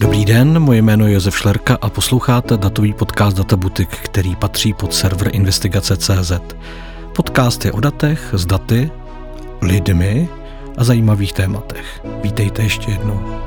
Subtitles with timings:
[0.00, 4.94] Dobrý den, moje jméno je Josef Šlerka a posloucháte datový podcast Databutik, který patří pod
[4.94, 6.32] server investigace.cz.
[7.14, 8.90] Podcast je o datech, s daty,
[9.62, 10.28] lidmi
[10.76, 12.00] a zajímavých tématech.
[12.22, 13.40] Vítejte ještě jednou.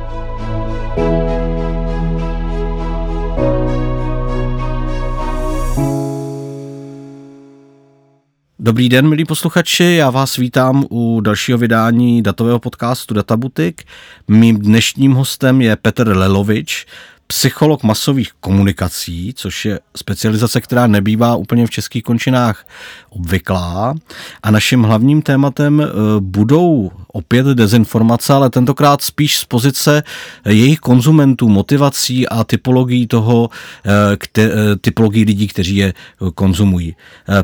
[8.62, 13.84] Dobrý den, milí posluchači, já vás vítám u dalšího vydání datového podcastu Databutik.
[14.28, 16.86] Mým dnešním hostem je Petr Lelovič,
[17.34, 22.68] psycholog masových komunikací, což je specializace, která nebývá úplně v českých končinách
[23.10, 23.96] obvyklá.
[24.44, 25.88] A naším hlavním tématem eh,
[26.20, 30.04] budou opět dezinformace, ale tentokrát spíš z pozice
[30.46, 33.50] jejich konzumentů, motivací a typologií toho,
[33.86, 35.94] eh, kte, eh, typologií lidí, kteří je
[36.36, 36.96] konzumují.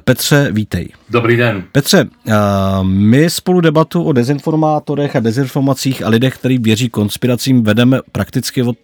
[0.04, 0.90] Petře, vítej.
[1.10, 1.64] Dobrý den.
[1.72, 2.06] Petře,
[2.82, 8.78] my spolu debatu o dezinformátorech a dezinformacích a lidech, kteří věří konspiracím, vedeme prakticky od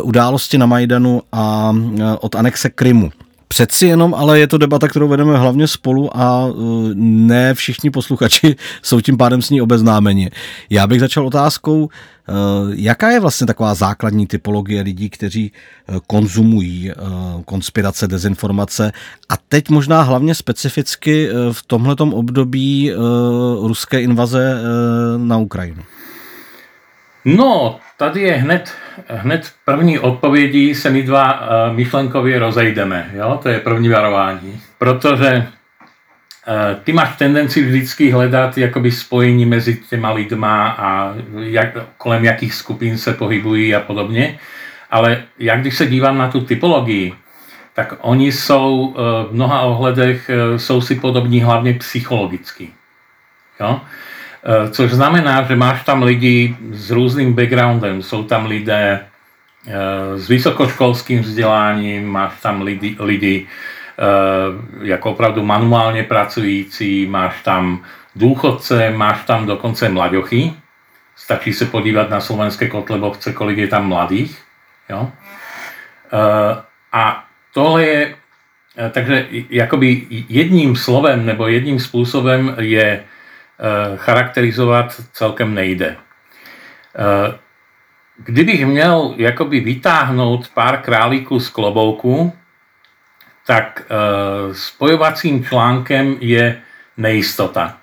[0.00, 1.74] události na Majdanu a
[2.20, 3.10] od anexe Krymu.
[3.48, 8.56] Přeci jenom, ale je to debata, kterou vedeme hlavně spolu a uh, ne všichni posluchači
[8.82, 10.30] jsou tím pádem s ní obeznámeni.
[10.70, 11.88] Já bych začal otázkou,
[12.74, 15.52] jaká je vlastně taková základní typologie lidí, kteří
[16.06, 16.92] konzumují
[17.44, 18.92] konspirace, dezinformace
[19.28, 22.92] a teď možná hlavně specificky v tomhletom období
[23.62, 24.60] ruské invaze
[25.16, 25.82] na Ukrajinu?
[27.24, 28.74] No, tady je hned,
[29.08, 33.10] hned první odpovědi se my dva uh, myšlenkově rozejdeme.
[33.14, 33.38] Jo?
[33.42, 34.60] To je první varování.
[34.78, 42.24] Protože uh, ty máš tendenci vždycky hledat jakoby spojení mezi těma lidma a jak, kolem
[42.24, 44.38] jakých skupin se pohybují a podobně.
[44.90, 47.14] Ale jak když se dívám na tu typologii,
[47.74, 48.94] tak oni jsou uh,
[49.30, 52.68] v mnoha ohledech jsou si podobní hlavně psychologicky.
[53.60, 53.80] Jo?
[54.44, 58.02] Eh, což znamená, že máš tam lidi s různým backgroundem.
[58.02, 66.02] Jsou tam lidé eh, s vysokoškolským vzděláním, máš tam lidi, lidi eh, jako opravdu manuálně
[66.02, 67.84] pracující, máš tam
[68.16, 70.52] důchodce, máš tam dokonce mlaďochy.
[71.16, 74.42] Stačí se podívat na slovenské kotlebovce, kolik je tam mladých.
[74.90, 75.10] Jo?
[76.92, 77.24] A
[77.54, 78.14] tohle je,
[78.90, 83.04] takže jakoby jedním slovem nebo jedním způsobem je
[83.96, 85.96] charakterizovat celkem nejde.
[85.96, 87.38] Eh,
[88.18, 92.32] kdybych měl jakoby vytáhnout pár králíků z klobouku,
[93.46, 96.60] tak eh, spojovacím článkem je
[96.96, 97.78] nejistota.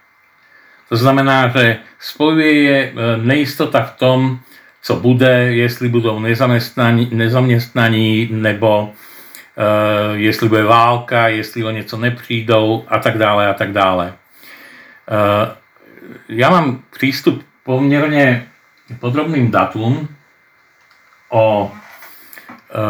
[0.90, 4.40] To znamená, že spojuje je nejistota v tom,
[4.82, 6.20] co bude, jestli budou
[7.12, 8.94] nezaměstnaní, nebo
[10.14, 14.14] jestli bude válka, jestli o něco nepřijdou a tak dále a tak dále.
[16.30, 18.50] Ja mám prístup pomerne
[18.98, 20.08] podrobným datum
[21.30, 21.72] o
[22.74, 22.84] e,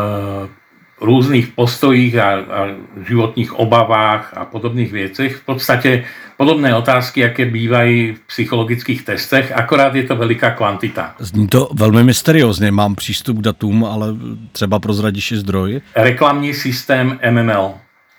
[1.01, 2.67] různých postojích a, a
[3.07, 5.35] životních obavách a podobných věcech.
[5.35, 6.03] V podstatě
[6.37, 11.15] podobné otázky, jaké bývají v psychologických testech, akorát je to veliká kvantita.
[11.19, 14.07] Zní to velmi mysteriózně, mám přístup k datům, ale
[14.51, 15.81] třeba prozradíš i zdroj.
[15.95, 17.73] Reklamní systém MML,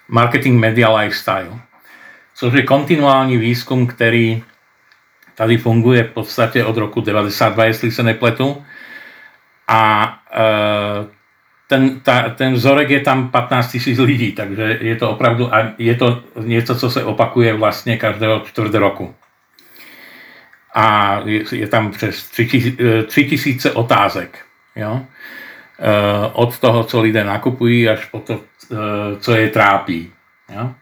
[0.08, 1.50] Marketing Media Lifestyle,
[2.34, 4.42] což je kontinuální výzkum, který
[5.34, 8.64] Tady funguje v podstatě od roku 92, jestli se nepletu.
[9.68, 10.40] A e,
[11.66, 15.94] ten, ta, ten vzorek je tam 15 tisíc lidí, takže je to opravdu, a je
[15.94, 19.14] to něco, co se opakuje vlastně každého čtvrt roku.
[20.74, 24.38] A je, je tam přes 3 e, tisíce otázek.
[24.76, 25.00] Jo?
[25.78, 25.90] E,
[26.32, 28.40] od toho, co lidé nakupují, až po to,
[29.20, 30.12] co je trápí.
[30.54, 30.74] Jo?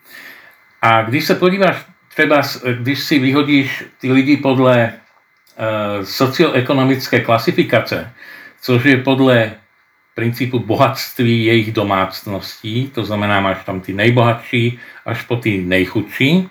[0.82, 1.86] A když se podíváš
[2.18, 2.42] třeba,
[2.78, 8.12] když si vyhodíš ty lidi podle uh, socioekonomické klasifikace,
[8.60, 9.52] což je podle
[10.14, 16.48] principu bohatství jejich domácností, to znamená, máš tam ty nejbohatší až po ty nejchudší,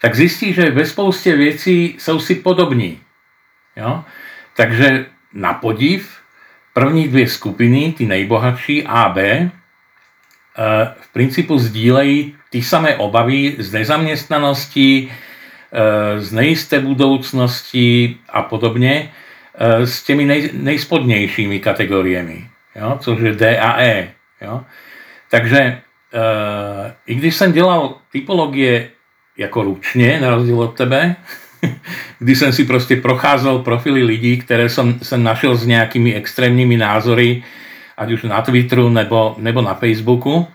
[0.00, 3.00] tak zjistíš, že ve spoustě věcí jsou si podobní.
[3.76, 4.04] Jo?
[4.56, 6.20] Takže na podiv
[6.72, 9.50] první dvě skupiny, ty nejbohatší A B,
[11.00, 15.08] v principu sdílejí ty samé obavy z nezaměstnanosti,
[15.72, 19.10] eh, z nejisté budoucnosti a podobně
[19.54, 22.48] eh, s těmi nej, nejspodnějšími kategoriemi,
[22.98, 24.08] což je D a E.
[24.40, 24.60] Jo.
[25.30, 28.88] Takže eh, i když jsem dělal typologie
[29.36, 31.16] jako ručně, na rozdíl od tebe,
[32.18, 37.42] kdy jsem si prostě procházel profily lidí, které jsem, jsem našel s nějakými extrémními názory,
[37.96, 40.46] ať už na Twitteru nebo, nebo na Facebooku,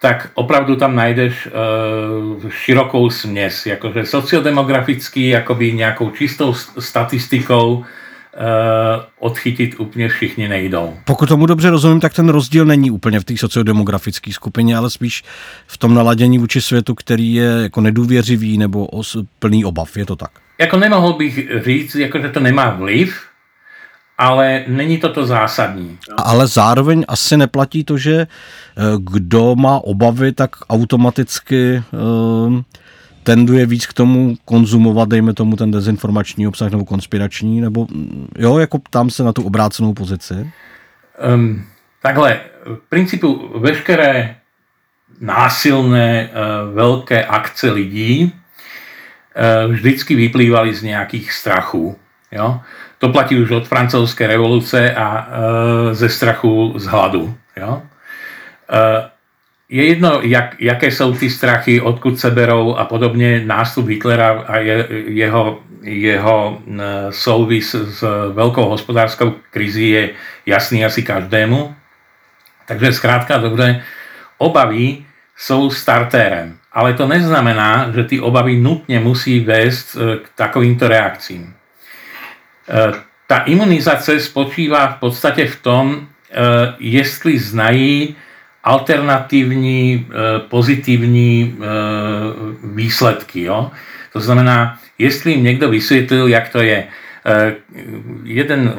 [0.00, 7.84] tak opravdu tam najdeš uh, širokou směs, jakože sociodemograficky, jakoby nějakou čistou statistikou uh,
[9.18, 10.96] odchytit úplně všichni nejdou.
[11.04, 15.24] Pokud tomu dobře rozumím, tak ten rozdíl není úplně v té sociodemografické skupině, ale spíš
[15.66, 19.96] v tom naladění vůči světu, který je jako nedůvěřivý nebo os, plný obav.
[19.96, 20.30] Je to tak?
[20.58, 23.29] Jako nemohl bych říct, jako, že to nemá vliv,
[24.20, 25.98] ale není to to zásadní.
[26.16, 28.26] Ale zároveň asi neplatí to, že eh,
[28.98, 32.60] kdo má obavy, tak automaticky uh,
[33.22, 38.58] tenduje víc k tomu konzumovat, dejme tomu ten dezinformační obsah nebo konspirační, nebo mm, jo,
[38.58, 40.50] jako tam se na tu obrácenou pozici?
[41.34, 41.64] Um,
[42.02, 44.36] takhle, v principu veškeré
[45.20, 48.32] násilné uh, velké akce lidí
[49.68, 51.96] vždycky vyplývaly z nějakých strachů.
[52.32, 52.60] Jo?
[53.00, 57.34] To platí už od francouzské revoluce a uh, ze strachu z hladu.
[57.56, 57.82] Jo?
[58.70, 59.08] Uh,
[59.68, 63.42] je jedno, jak, jaké jsou ty strachy, odkud se berou a podobně.
[63.46, 66.62] Nástup Hitlera a je, jeho, jeho
[67.10, 70.10] souvis s velkou hospodářskou krizí je
[70.46, 71.74] jasný asi každému.
[72.66, 73.82] Takže zkrátka dobře,
[74.38, 74.98] obavy
[75.36, 76.56] jsou startérem.
[76.72, 81.54] Ale to neznamená, že ty obavy nutně musí vést e, k takovýmto reakcím.
[82.70, 82.92] E,
[83.26, 88.16] ta imunizace spočívá v podstatě v tom, e, jestli znají
[88.64, 91.66] alternativní, eh, pozitivní eh,
[92.64, 93.42] výsledky.
[93.42, 93.70] Jo?
[94.12, 96.86] To znamená, jestli jim někdo vysvětlil, jak to je.
[97.26, 97.54] Eh,
[98.24, 98.74] jeden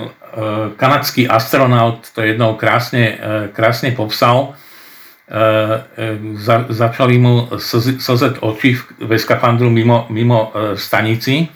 [0.75, 3.17] kanadský astronaut to jednou krásně,
[3.53, 4.53] krásně popsal,
[6.33, 7.49] za, začali mu
[7.99, 11.47] slzet oči ve skafandru mimo, mimo stanici,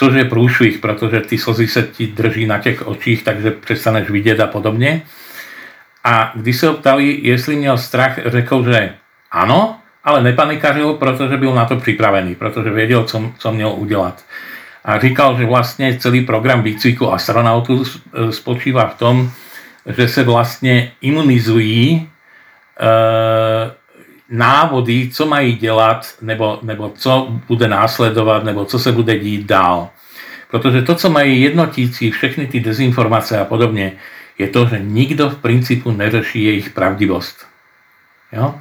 [0.00, 4.40] což je průšvih, protože ty slzy se ti drží na těch očích, takže přestaneš vidět
[4.40, 5.02] a podobně.
[6.04, 8.94] A když se ho jestli měl strach, řekl, že
[9.30, 14.24] ano, ale nepanikařil, protože byl na to připravený, protože věděl, co, co měl udělat.
[14.84, 17.84] A říkal, že vlastně celý program výcviku astronautů
[18.30, 19.30] spočívá v tom,
[19.86, 22.08] že se vlastně imunizují
[22.80, 22.88] e,
[24.30, 29.88] návody, co mají dělat, nebo, nebo co bude následovat, nebo co se bude dít dál.
[30.50, 33.92] Protože to, co mají jednotící, všechny ty dezinformace a podobně,
[34.38, 37.46] je to, že nikdo v principu neřeší jejich pravdivost.
[38.32, 38.54] Jo?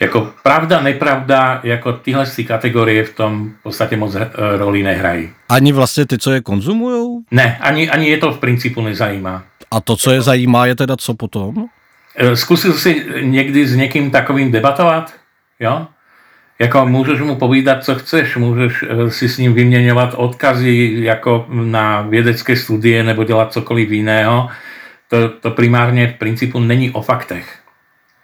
[0.00, 5.30] Jako pravda, nepravda, jako tyhle si kategorie v tom v podstatě moc eh, roli nehrají.
[5.48, 7.24] Ani vlastně ty, co je konzumují?
[7.30, 9.44] Ne, ani, ani je to v principu nezajímá.
[9.70, 11.68] A to, co je zajímá, je teda co potom?
[12.16, 15.14] Eh, zkusil si někdy s někým takovým debatovat?
[15.60, 15.86] Jo?
[16.58, 22.02] Jako můžeš mu povídat, co chceš, můžeš eh, si s ním vyměňovat odkazy jako na
[22.02, 24.48] vědecké studie nebo dělat cokoliv jiného,
[25.08, 27.58] to, to primárně v principu není o faktech.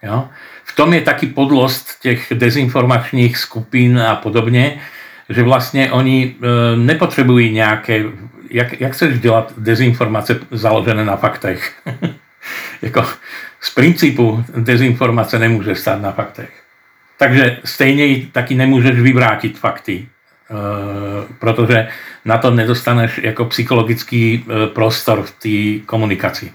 [0.02, 0.28] Jo?
[0.64, 4.80] V tom je taky podlost těch dezinformačních skupin a podobně,
[5.28, 8.04] že vlastně oni e, nepotřebují nějaké,
[8.50, 11.72] jak, jak chceš dělat dezinformace založené na faktech.
[12.82, 13.04] jako
[13.62, 16.62] z principu dezinformace nemůže stát na faktech.
[17.18, 20.08] Takže stejně taky nemůžeš vyvrátit fakty,
[20.50, 20.54] e,
[21.38, 21.88] protože
[22.24, 26.52] na to nedostaneš jako psychologický e, prostor v té komunikaci.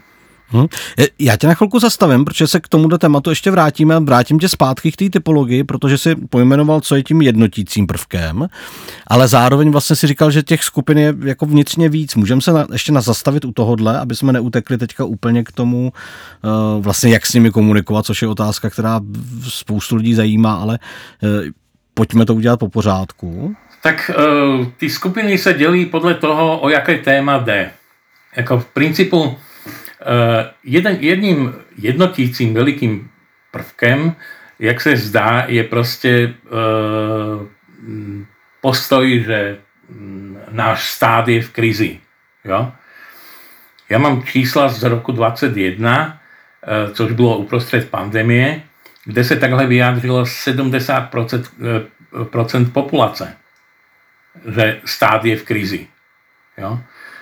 [0.50, 0.66] Hmm.
[1.20, 4.50] Já tě na chvilku zastavím, protože se k tomuto tématu ještě vrátíme a vrátím tě
[4.50, 8.48] zpátky k té typologii, protože si pojmenoval, co je tím jednotícím prvkem,
[9.08, 12.16] ale zároveň vlastně si říkal, že těch skupin je jako vnitřně víc.
[12.16, 15.94] Můžeme se na, ještě na zastavit u tohohle, aby jsme neutekli teďka úplně k tomu,
[16.44, 19.00] uh, vlastně jak s nimi komunikovat, což je otázka, která
[19.50, 20.80] spoustu lidí zajímá, ale
[21.24, 21.30] uh,
[21.94, 23.56] pojďme to udělat po pořádku.
[23.84, 24.12] Tak
[24.60, 27.72] uh, ty skupiny se dělí podle toho, o jaké téma jde.
[28.38, 29.36] Jako v principu
[30.64, 33.10] jeden, jedním jednotícím velikým
[33.52, 34.16] prvkem,
[34.60, 37.48] jak se zdá, je prostě uh,
[38.62, 39.58] postoj, že
[39.90, 42.00] mm, náš stát je v krizi.
[42.46, 42.72] Jo?
[43.90, 46.20] Já mám čísla z roku 2021,
[46.88, 48.62] uh, což bylo uprostřed pandemie,
[49.06, 51.44] kde se takhle vyjádřilo 70%
[52.24, 53.38] procent populace,
[54.56, 55.88] že stát je v krizi.
[56.58, 56.80] Jo?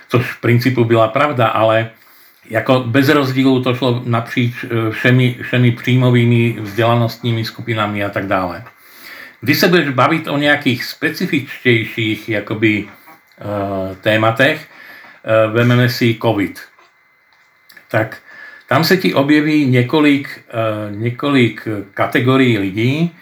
[0.08, 1.90] Což v principu byla pravda, ale
[2.50, 8.64] jako bez rozdílu to šlo napříč eh, všemi, všemi příjmovými vzdělanostními skupinami a tak dále.
[9.42, 14.68] Když se budeš bavit o nějakých specifičtějších jakoby, uh, tématech,
[15.48, 16.62] uh, vememe si COVID,
[17.92, 18.18] tak
[18.68, 20.42] tam se ti objeví několik,
[20.90, 23.16] několik kategorií lidí,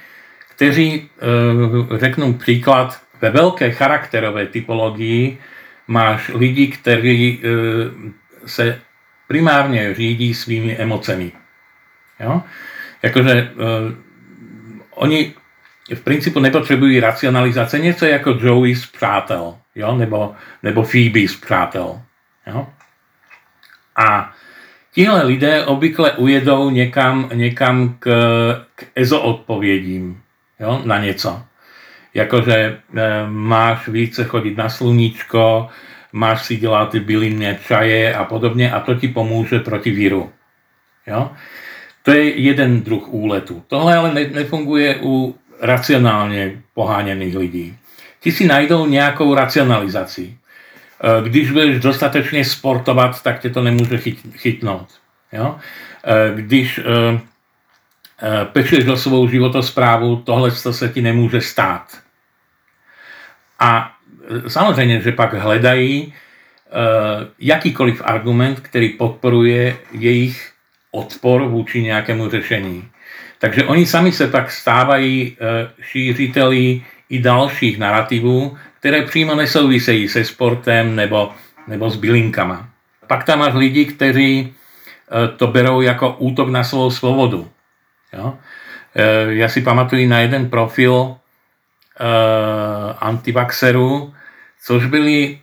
[0.56, 1.10] kteří,
[1.96, 5.38] řeknu příklad, ve velké charakterové typologii
[5.88, 7.42] máš lidi, kteří
[8.46, 8.80] se
[9.34, 11.32] primárně řídí svými emocemi.
[12.20, 12.42] Jo?
[13.04, 13.94] Jakože uh,
[14.90, 15.34] oni
[15.96, 19.96] v principu nepotřebují racionalizace, něco jako Joey z Přátel, jo?
[19.98, 22.02] Nebo, nebo Phoebe z Přátel.
[22.48, 22.68] Jo?
[23.96, 24.34] A
[24.92, 28.06] tihle lidé obvykle ujedou někam, někam k,
[28.76, 30.22] k EZO odpovědím
[30.60, 31.42] jo, na něco.
[32.14, 32.78] Jakože e,
[33.28, 35.70] máš více chodit na sluníčko,
[36.14, 40.32] máš si dělat ty bylinné čaje a podobně a to ti pomůže proti víru.
[41.08, 41.32] Jo?
[42.04, 43.64] To je jeden druh úletu.
[43.68, 47.78] Tohle ale nefunguje u racionálně poháněných lidí.
[48.20, 50.38] Ti si najdou nějakou racionalizaci.
[51.04, 54.88] Eh, když budeš dostatečně sportovat, tak tě to nemůže chyt, chytnout.
[55.32, 55.56] Jo?
[56.04, 57.20] Eh, když eh,
[58.46, 61.98] pečeš do svou životosprávu, tohle se ti nemůže stát.
[63.60, 63.93] A
[64.48, 66.14] samozřejmě, že pak hledají
[67.40, 70.52] jakýkoliv argument, který podporuje jejich
[70.92, 72.90] odpor vůči nějakému řešení.
[73.40, 75.38] Takže oni sami se pak stávají
[75.82, 81.32] šířiteli i dalších narrativů, které přímo nesouvisejí se sportem nebo,
[81.68, 82.70] nebo s bylinkama.
[83.08, 87.50] Pak tam máš lidi, kteří eh, to berou jako útok na svou svobodu.
[88.14, 88.38] Jo?
[89.30, 91.16] Já si pamatuju na jeden profil uh,
[93.00, 94.14] antivaxerů,
[94.66, 95.40] což byli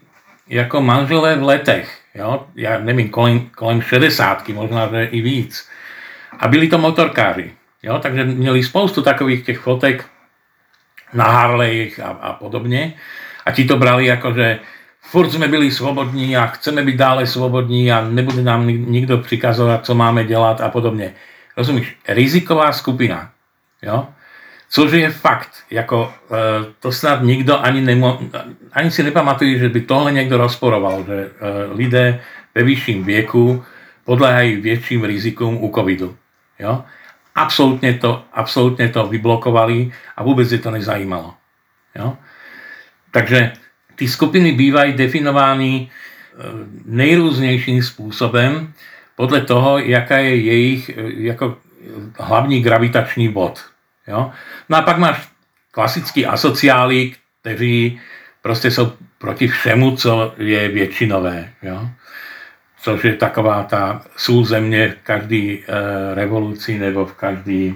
[0.49, 2.01] jako manželé v letech.
[2.15, 2.47] Jo?
[2.55, 5.69] Já nevím, kolem, kolem 60, možná že i víc.
[6.39, 7.53] A byli to motorkáři.
[7.83, 7.99] Jo?
[7.99, 10.05] Takže měli spoustu takových těch fotek
[11.13, 12.95] na Harlejch a, a podobně.
[13.47, 14.61] A ti to brali jako, že
[15.01, 19.95] furt jsme byli svobodní a chceme být dále svobodní a nebude nám nikdo přikazovat, co
[19.95, 21.15] máme dělat a podobně.
[21.57, 21.97] Rozumíš?
[22.09, 23.31] Riziková skupina.
[23.83, 24.09] Jo?
[24.71, 26.37] Což je fakt, jako e,
[26.81, 28.21] to snad nikdo ani, nemo,
[28.73, 31.31] ani si nepamatuje, že by tohle někdo rozporoval, že e,
[31.75, 32.21] lidé
[32.55, 33.65] ve vyšším věku
[34.05, 36.17] podléhají větším rizikům u covidu.
[36.59, 36.85] Jo?
[37.35, 41.35] Absolutně to, absolutně to vyblokovali a vůbec je to nezajímalo.
[41.95, 42.17] Jo?
[43.11, 43.53] Takže
[43.97, 46.37] ty skupiny bývají definovány eh,
[46.85, 48.73] nejrůznějším způsobem
[49.17, 51.59] podle toho, jaká je jejich jako
[52.19, 53.71] hlavní gravitační bod.
[54.09, 54.31] Jo?
[54.69, 55.29] No a pak máš
[55.71, 58.01] klasický asociály, kteří
[58.43, 61.53] prostě jsou proti všemu, co je většinové.
[61.63, 61.89] Jo?
[62.83, 65.65] Což je taková ta sůl země v každé e,
[66.15, 67.73] revoluci nebo v každé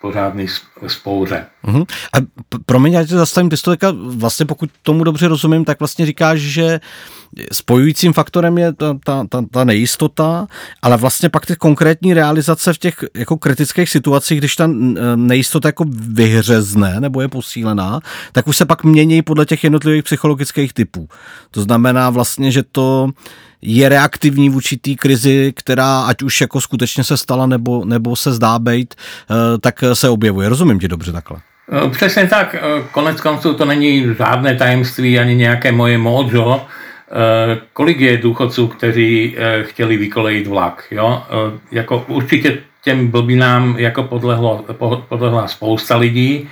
[0.00, 0.46] pořádný
[0.86, 1.46] spouře.
[1.64, 1.86] Uh-huh.
[2.12, 2.16] A
[2.66, 3.76] promiň, já tě zastavím, ty to
[4.16, 6.80] vlastně pokud tomu dobře rozumím, tak vlastně říkáš, že
[7.52, 10.46] spojujícím faktorem je ta, ta, ta, ta nejistota,
[10.82, 14.66] ale vlastně pak ty konkrétní realizace v těch jako kritických situacích, když ta
[15.16, 18.00] nejistota jako vyhřezne nebo je posílená,
[18.32, 21.08] tak už se pak mění podle těch jednotlivých psychologických typů.
[21.50, 23.10] To znamená vlastně, že to
[23.62, 28.32] je reaktivní vůči té krizi, která ať už jako skutečně se stala nebo, nebo se
[28.32, 30.48] zdá být, eh, tak se objevuje.
[30.48, 31.40] Rozumím ti dobře takhle.
[31.72, 32.54] Eh, přesně tak.
[32.54, 36.66] Eh, konec konců to není žádné tajemství ani nějaké moje mojo.
[37.72, 40.84] Kolik je důchodců, kteří chtěli vykolejit vlak?
[40.90, 41.22] Jo?
[41.72, 44.64] Jako určitě těm blbinám jako podlehlo,
[45.08, 46.48] podlehla spousta lidí,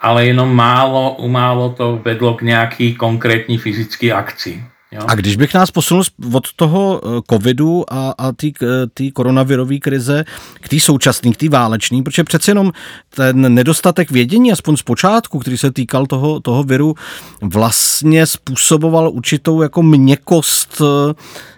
[0.00, 4.64] ale jenom málo, umálo to vedlo k nějaký konkrétní fyzické akci.
[5.06, 8.32] A když bych nás posunul od toho eh, covidu a, a
[8.94, 10.24] té koronavirové krize
[10.60, 12.72] k té současné, k té válečné, protože přece jenom
[13.14, 16.94] ten nedostatek vědění, aspoň z počátku, který se týkal toho, toho viru,
[17.42, 21.14] vlastně způsoboval určitou jako měkost eh,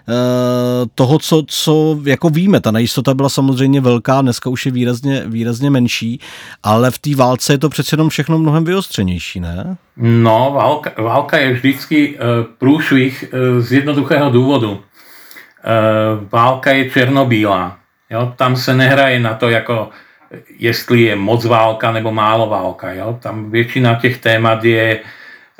[0.95, 2.61] toho, co, co jako víme.
[2.61, 6.19] Ta nejistota byla samozřejmě velká, dneska už je výrazně, výrazně menší,
[6.63, 9.77] ale v té válce je to přece jenom všechno mnohem vyostřenější, ne?
[9.97, 12.19] No, válka, válka je vždycky uh,
[12.57, 14.79] průšvih uh, z jednoduchého důvodu.
[16.31, 17.77] Válka je černobílá.
[18.09, 18.33] Jo?
[18.35, 19.89] Tam se nehraje na to, jako
[20.59, 22.93] jestli je moc válka nebo málo válka.
[22.93, 23.17] Jo?
[23.21, 25.07] Tam většina těch témat je uh,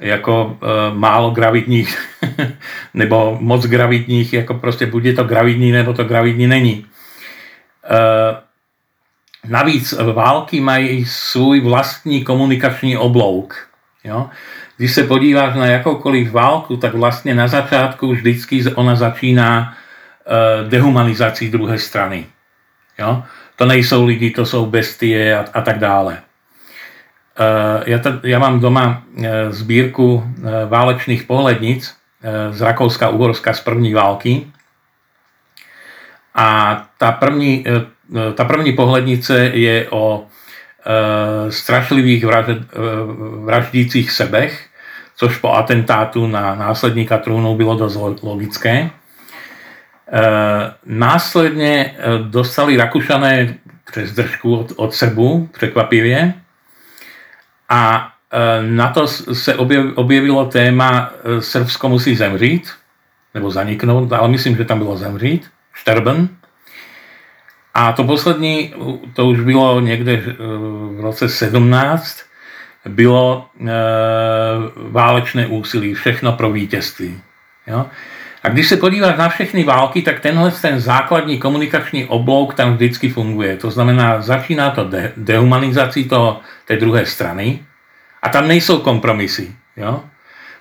[0.02, 1.98] jako e, málo gravidních
[2.94, 6.86] nebo moc gravidních, jako prostě buď je to gravidní, nebo to gravidní není.
[7.86, 8.42] E,
[9.50, 13.68] navíc války mají svůj vlastní komunikační oblouk.
[14.04, 14.30] Jo?
[14.78, 19.74] Když se podíváš na jakoukoliv válku, tak vlastně na začátku vždycky ona začíná
[20.26, 22.26] e, dehumanizací druhé strany.
[23.00, 23.24] Jo?
[23.56, 26.22] To nejsou lidi, to jsou bestie a, a tak dále.
[27.40, 31.96] Eh, já, t- já mám doma eh, sbírku eh, válečných pohlednic
[32.52, 34.48] z Rakouska, Uhorska z první války.
[36.36, 37.66] A ta první,
[38.36, 40.26] ta první pohlednice je o
[41.50, 42.26] strašlivých
[43.46, 44.66] vraždících sebech,
[45.16, 48.90] což po atentátu na následníka trůnu bylo dost logické.
[50.86, 53.56] Následně dostali Rakušané
[53.92, 56.34] přes držku od, od Srbů, překvapivě,
[57.72, 59.56] a e, na to se
[59.96, 62.72] objevilo téma e, Srbsko musí zemřít,
[63.34, 66.30] nebo zaniknout, ale myslím, že tam bylo zemřít, Šterben.
[67.74, 68.74] A to poslední,
[69.14, 72.20] to už bylo někde v roce 17,
[72.90, 73.72] bylo e,
[74.76, 77.22] válečné úsilí, všechno pro vítězství.
[77.68, 77.86] Jo?
[78.44, 83.10] A když se podíváš na všechny války, tak tenhle ten základní komunikační oblouk tam vždycky
[83.10, 83.58] funguje.
[83.58, 87.66] To znamená, začíná to de- dehumanizací toho, té druhé strany
[88.22, 89.56] a tam nejsou kompromisy.
[89.78, 90.04] Jo?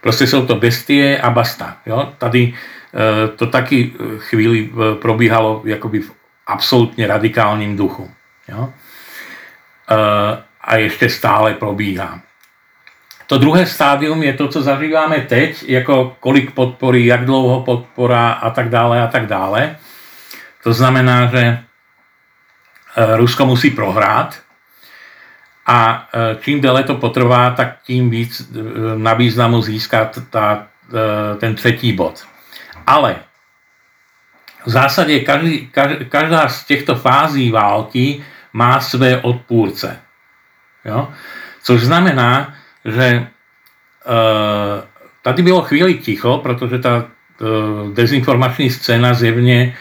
[0.00, 1.76] Prostě jsou to bestie a basta.
[1.86, 2.12] Jo?
[2.18, 6.12] Tady e, to taky chvíli e, probíhalo jakoby v
[6.46, 8.10] absolútne radikálním duchu.
[8.48, 8.72] Jo?
[9.88, 9.96] E,
[10.60, 12.20] a ešte stále probíhá.
[13.30, 18.50] To druhé stádium je to, co zažíváme teď, jako kolik podpory, jak dlouho podpora a
[18.50, 19.76] tak dále a tak dále.
[20.62, 21.58] To znamená, že
[23.16, 24.42] Rusko musí prohrát
[25.66, 26.08] a
[26.40, 28.50] čím déle to potrvá, tak tím víc
[28.96, 30.66] na významu získá ta,
[31.38, 32.26] ten třetí bod.
[32.86, 33.16] Ale
[34.66, 35.70] v zásade každý,
[36.08, 40.00] každá z těchto fází války má své odpůrce.
[40.84, 41.08] Jo?
[41.62, 43.26] Což znamená, že e,
[45.22, 47.04] tady bylo chvíli ticho, protože ta e,
[47.94, 49.74] dezinformační scéna zjevně e,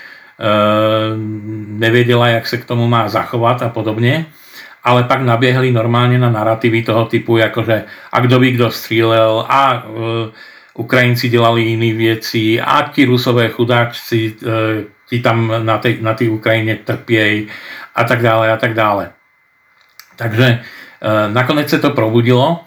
[1.68, 4.26] nevěděla, jak se k tomu má zachovat a podobně,
[4.84, 9.74] ale pak naběhli normálně na narrativy toho typu, jakože a kdo by kdo střílel a
[9.74, 10.32] e,
[10.74, 16.76] Ukrajinci dělali jiné věci a ti rusové chudáčci, e, ti tam na té na Ukrajině
[16.76, 17.48] trpějí
[17.96, 19.12] a tak dále a tak dále.
[20.16, 20.62] Takže e,
[21.34, 22.64] nakonec se to probudilo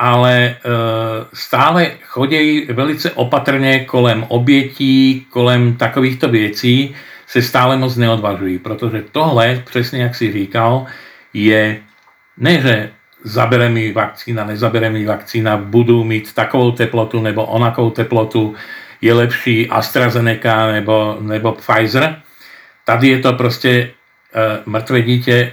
[0.00, 0.56] ale e,
[1.32, 6.94] stále chodějí velice opatrně kolem obětí, kolem takovýchto věcí,
[7.26, 10.86] se stále moc neodvažují, protože tohle, přesně jak si říkal,
[11.34, 11.80] je
[12.36, 12.90] ne, že
[13.24, 18.54] zabere mi vakcína, nezabere mi vakcína, budu mít takovou teplotu nebo onakou teplotu,
[19.00, 22.22] je lepší AstraZeneca nebo, nebo Pfizer.
[22.84, 23.90] Tady je to prostě e,
[24.66, 25.52] mrtvé dítě,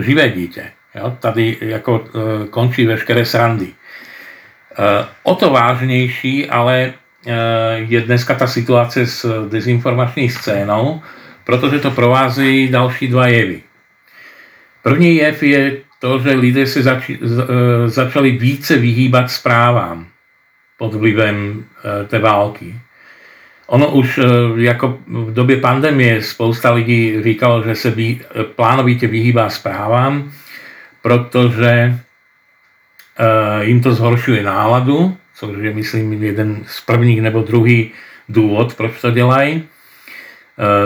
[0.00, 0.77] e, živé dítě.
[0.98, 1.16] Jo?
[1.20, 3.66] Tady jako e, končí veškeré srandy.
[3.66, 3.74] E,
[5.22, 6.92] o to vážnější ale e,
[7.78, 11.02] je dneska ta situace s dezinformační scénou,
[11.44, 13.62] protože to provází další dva jevy.
[14.82, 17.18] První jev je to, že lidé se zači,
[17.86, 20.06] začali více vyhýbat zprávám
[20.78, 21.64] pod vlivem
[22.06, 22.74] té války.
[23.66, 24.20] Ono už
[24.56, 28.20] jako v době pandemie spousta lidí říkalo, že se vy,
[28.56, 30.32] plánovitě vyhýbá zprávám,
[31.02, 31.98] protože
[33.60, 37.90] jim to zhoršuje náladu, což je, myslím, jeden z prvních nebo druhý
[38.28, 39.64] důvod, proč to dělají.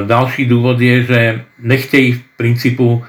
[0.07, 3.05] Další důvod je, že nechtějí v principu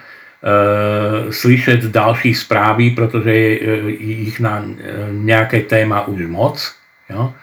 [1.30, 4.66] slyšet další zprávy, protože je jich na
[5.12, 6.76] nějaké téma už moc.
[7.10, 7.34] Jo?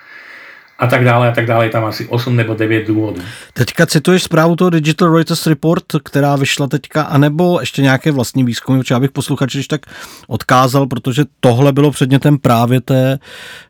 [0.81, 1.67] A tak dále a tak dále.
[1.67, 3.23] Je tam asi 8 nebo 9 důvodů.
[3.53, 8.79] Teďka cituješ zprávu toho Digital Reuters Report, která vyšla teďka, anebo ještě nějaké vlastní výzkumy,
[8.79, 9.81] protože já bych posluchači když tak
[10.29, 13.19] odkázal, protože tohle bylo předmětem právě té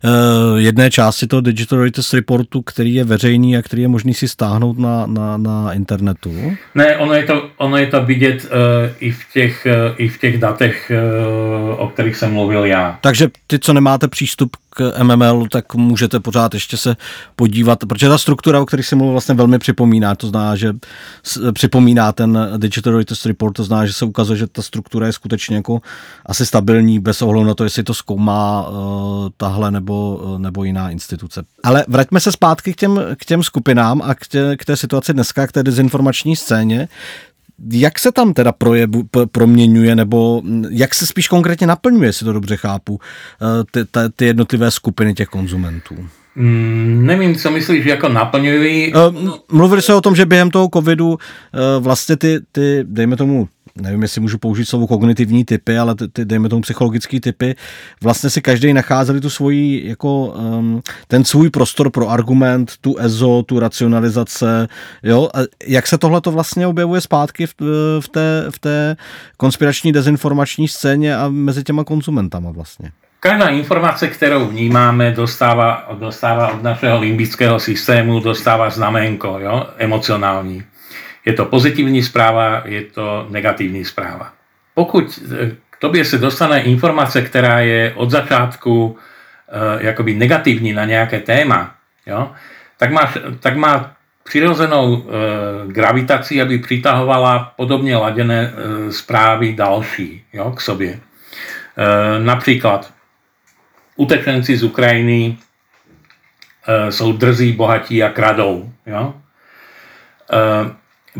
[0.05, 4.29] uh, jedné části toho Digital Reuters Reportu, který je veřejný a který je možný si
[4.29, 6.33] stáhnout na, na, na internetu.
[6.75, 8.51] Ne, ono je to, ono je to vidět uh,
[9.01, 10.93] i, v těch, uh, i v těch datech,
[11.71, 12.99] uh, o kterých jsem mluvil já.
[13.01, 16.97] Takže ty, co nemáte přístup k MML, tak můžete pořád ještě se
[17.37, 20.15] podívat, protože ta struktura, o které jsem mluvil, vlastně velmi připomíná.
[20.15, 20.73] To znamená, že
[21.53, 25.57] připomíná ten Digital Reuters Report, to znamená, že se ukazuje, že ta struktura je skutečně
[25.57, 25.81] jako
[26.27, 28.77] asi stabilní, bez ohledu na to, jestli to zkoumá uh,
[29.37, 31.43] tahle nebo, nebo jiná instituce.
[31.65, 35.13] Ale vraťme se zpátky k těm, k těm skupinám a k, tě, k té situaci
[35.13, 36.89] dneska, k té dezinformační scéně.
[37.73, 42.57] Jak se tam teda projebu, proměňuje, nebo jak se spíš konkrétně naplňuje, jestli to dobře
[42.57, 43.01] chápu,
[43.43, 46.09] eh, ty, ty, jednotlivé skupiny těch konzumentů?
[46.37, 48.95] Mm, nevím, co myslíš, jako naplňují.
[48.95, 51.19] Uh, mluvili se o tom, že během toho covidu uh,
[51.85, 56.49] vlastně ty, ty, dejme tomu, nevím, jestli můžu použít slovo kognitivní typy, ale ty, dejme
[56.49, 57.55] tomu psychologické typy,
[58.03, 63.43] vlastně si každý nacházeli tu svoji, jako um, ten svůj prostor pro argument, tu EZO,
[63.43, 64.69] tu racionalizace,
[65.03, 67.55] jo, a jak se tohle to vlastně objevuje zpátky v,
[68.01, 68.97] v, té, v té
[69.37, 72.91] konspirační dezinformační scéně a mezi těma konzumentama vlastně?
[73.23, 80.63] Každá informace, kterou vnímáme, dostává, dostává od našeho limbického systému, dostává znamenko, jo, emocionální.
[81.25, 84.33] Je to pozitivní zpráva, je to negativní zpráva.
[84.75, 88.99] Pokud eh, k tobě se dostane informace, která je od začátku
[89.49, 91.75] e, jakoby negativní na nějaké téma,
[92.07, 92.33] jo,
[92.77, 93.93] tak, máš, tak má
[94.25, 95.03] přirozenou e,
[95.73, 100.91] gravitaci, aby přitahovala podobně laděné e, zprávy další jo, k sobě.
[100.91, 101.01] E,
[102.25, 102.93] například
[103.97, 105.39] utečenci z Ukrajiny
[106.67, 108.73] e, jsou drzí, bohatí a kradou.
[108.87, 109.15] Jo?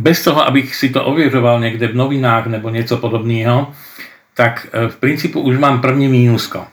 [0.01, 3.77] Bez toho, abych si to oviežoval niekde v novinách nebo niečo podobného,
[4.33, 6.65] tak v princípu už mám první mínusko.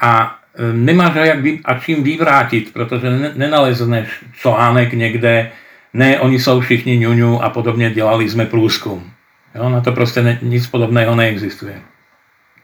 [0.00, 0.36] A
[0.72, 4.08] nemáš ho jak a čím vyvrátiť, protože nenalezneš
[4.42, 5.50] článek někde,
[5.94, 9.10] ne, oni jsou všichni ňuňu a podobně, dělali jsme průzkum.
[9.54, 11.78] Jo, na to prostě ne, nic podobného neexistuje.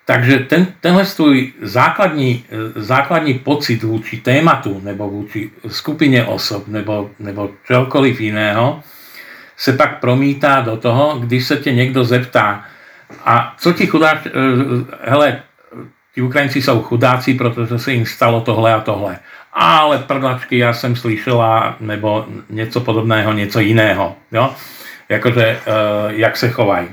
[0.07, 2.45] Takže ten, tenhle svůj základní,
[2.77, 8.83] základní pocit vůči tématu nebo vůči skupině osob nebo, nebo čokoliv jiného
[9.57, 12.65] se pak promítá do toho, když se tě někdo zeptá,
[13.25, 14.31] a co ti chudák, eh,
[15.11, 15.43] hele,
[16.15, 19.19] ti Ukrajinci jsou chudáci, protože se jim stalo tohle a tohle.
[19.53, 24.17] Ale prdlačky, já jsem slyšela, nebo něco podobného, něco jiného.
[24.33, 24.55] Jo?
[25.09, 26.89] Jakože, uh, jak se chovají.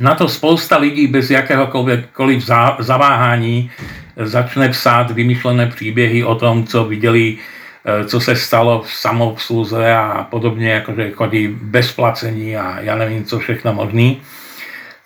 [0.00, 2.44] Na to spousta lidí bez jakéhokoliv
[2.78, 3.70] zaváhání
[4.16, 7.59] začne psát vymyšlené příběhy o tom, co viděli, eh,
[8.06, 13.38] co se stalo v samoobsluze a podobně, jakože chodí bez placení a já nevím, co
[13.38, 14.22] všechno možný.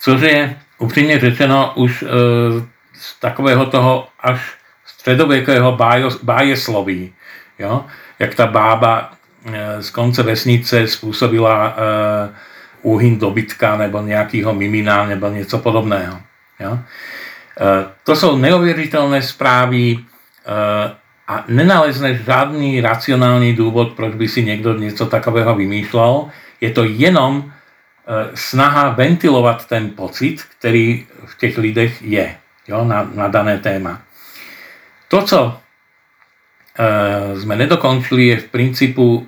[0.00, 2.08] Což je upřímně řečeno už uh,
[2.92, 4.54] z takového toho až
[4.87, 5.78] středověkého
[6.22, 7.14] bájesloví.
[7.58, 7.84] Jo?
[8.18, 9.12] Jak ta bába
[9.52, 11.76] eh, z konce vesnice způsobila
[12.82, 16.20] úhyn dobytka nebo nějakého mimina nebo něco podobného.
[16.60, 16.78] Jo?
[18.04, 19.98] To jsou neuvěřitelné zprávy
[21.28, 26.28] a nenalezneš žádný racionální důvod, proč by si někdo něco takového vymýšlel.
[26.60, 27.52] Je to jenom
[28.34, 32.37] snaha ventilovat ten pocit, který v těch lidech je
[32.68, 34.02] jo, na, na dané téma.
[35.08, 35.40] To, co
[36.78, 39.24] e, sme nedokončili, je v princípu e,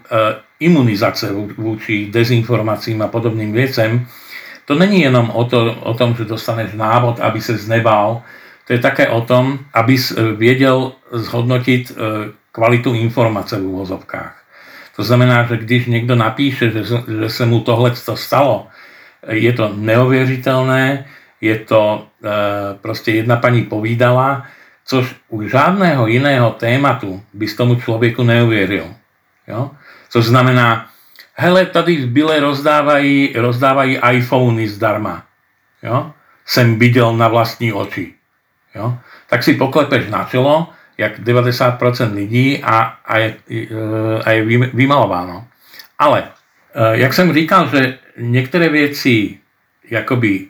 [0.60, 4.06] imunizace vůči dezinformacím a podobným věcem.
[4.64, 8.22] To není jenom o, to, o tom, že dostaneš návod, aby se znebal,
[8.66, 9.96] to je také o tom, aby
[10.36, 11.94] věděl zhodnotit e,
[12.52, 14.42] kvalitu informace v úvozovkách.
[14.96, 16.82] To znamená, že když někdo napíše, že,
[17.20, 18.66] že se mu tohle stalo,
[19.28, 21.06] je to neuvěřitelné,
[21.40, 22.30] je to e,
[22.74, 24.46] proste jedna pani povídala,
[24.84, 28.86] což u žádného jiného tématu by tomu člověku neuvěřil.
[29.48, 29.70] Jo?
[30.10, 30.90] Což znamená,
[31.34, 35.22] hele, tady v Bile rozdávají, rozdávají iPhony zdarma.
[35.82, 36.12] Jo?
[36.46, 38.15] Jsem viděl na vlastní oči.
[38.76, 38.98] Jo?
[39.28, 43.66] Tak si poklepeš na čelo, jak 90% lidí a, a, je, e,
[44.24, 45.44] a je vymalováno.
[45.98, 46.24] Ale,
[46.74, 49.38] e, jak jsem říkal, že některé věci
[49.90, 50.46] jakoby uh,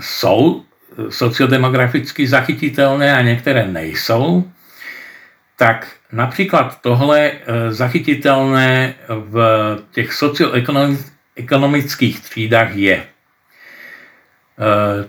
[0.00, 0.64] jsou
[1.08, 4.50] sociodemograficky zachytitelné a některé nejsou,
[5.56, 7.32] tak například tohle
[7.68, 13.06] zachytitelné v těch socioekonomických třídách je.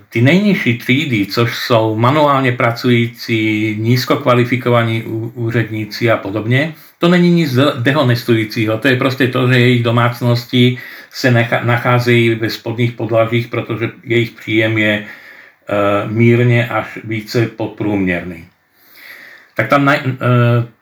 [0.10, 8.78] Ty nejnižší třídy, což jsou manuálně pracující, nízkokvalifikovaní úředníci a podobně, to není nic dehonestujícího.
[8.78, 10.78] To je prostě to, že jejich domácnosti
[11.10, 11.32] se
[11.64, 15.06] nacházejí ve spodních podlažích, protože jejich příjem je e,
[16.08, 18.46] mírně až více podprůměrný.
[19.56, 20.10] Tak, tam na, e,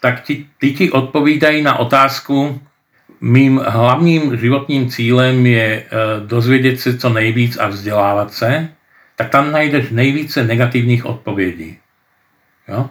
[0.01, 0.45] tak ti,
[0.77, 2.61] ti odpovídají na otázku,
[3.21, 5.85] mým hlavním životním cílem je e,
[6.25, 8.69] dozvědět se co nejvíc a vzdělávat se,
[9.15, 11.77] tak tam najdeš nejvíce negativních odpovědí.
[12.67, 12.89] Jo?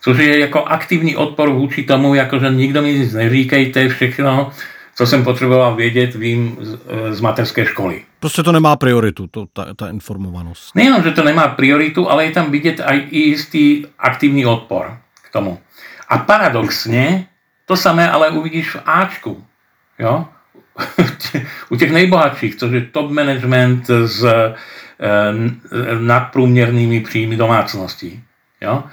[0.00, 4.52] Což je jako aktivní odpor vůči tomu, jakože nikdo mi nic neříkejte, všechno
[4.98, 8.02] co jsem potřeboval vědět, vím z, eh, z mateřské školy.
[8.20, 10.74] Prostě to nemá prioritu, to, ta, ta informovanost.
[10.74, 15.58] Nejenom, že to nemá prioritu, ale je tam vidět i jistý aktivní odpor k tomu.
[16.08, 17.26] A paradoxně,
[17.66, 19.44] to samé ale uvidíš v Ačku.
[19.98, 20.26] Jo?
[21.68, 24.54] U těch nejbohatších, což je top management s eh,
[26.00, 28.22] nadprůměrnými příjmy domácností.
[28.60, 28.84] Jo?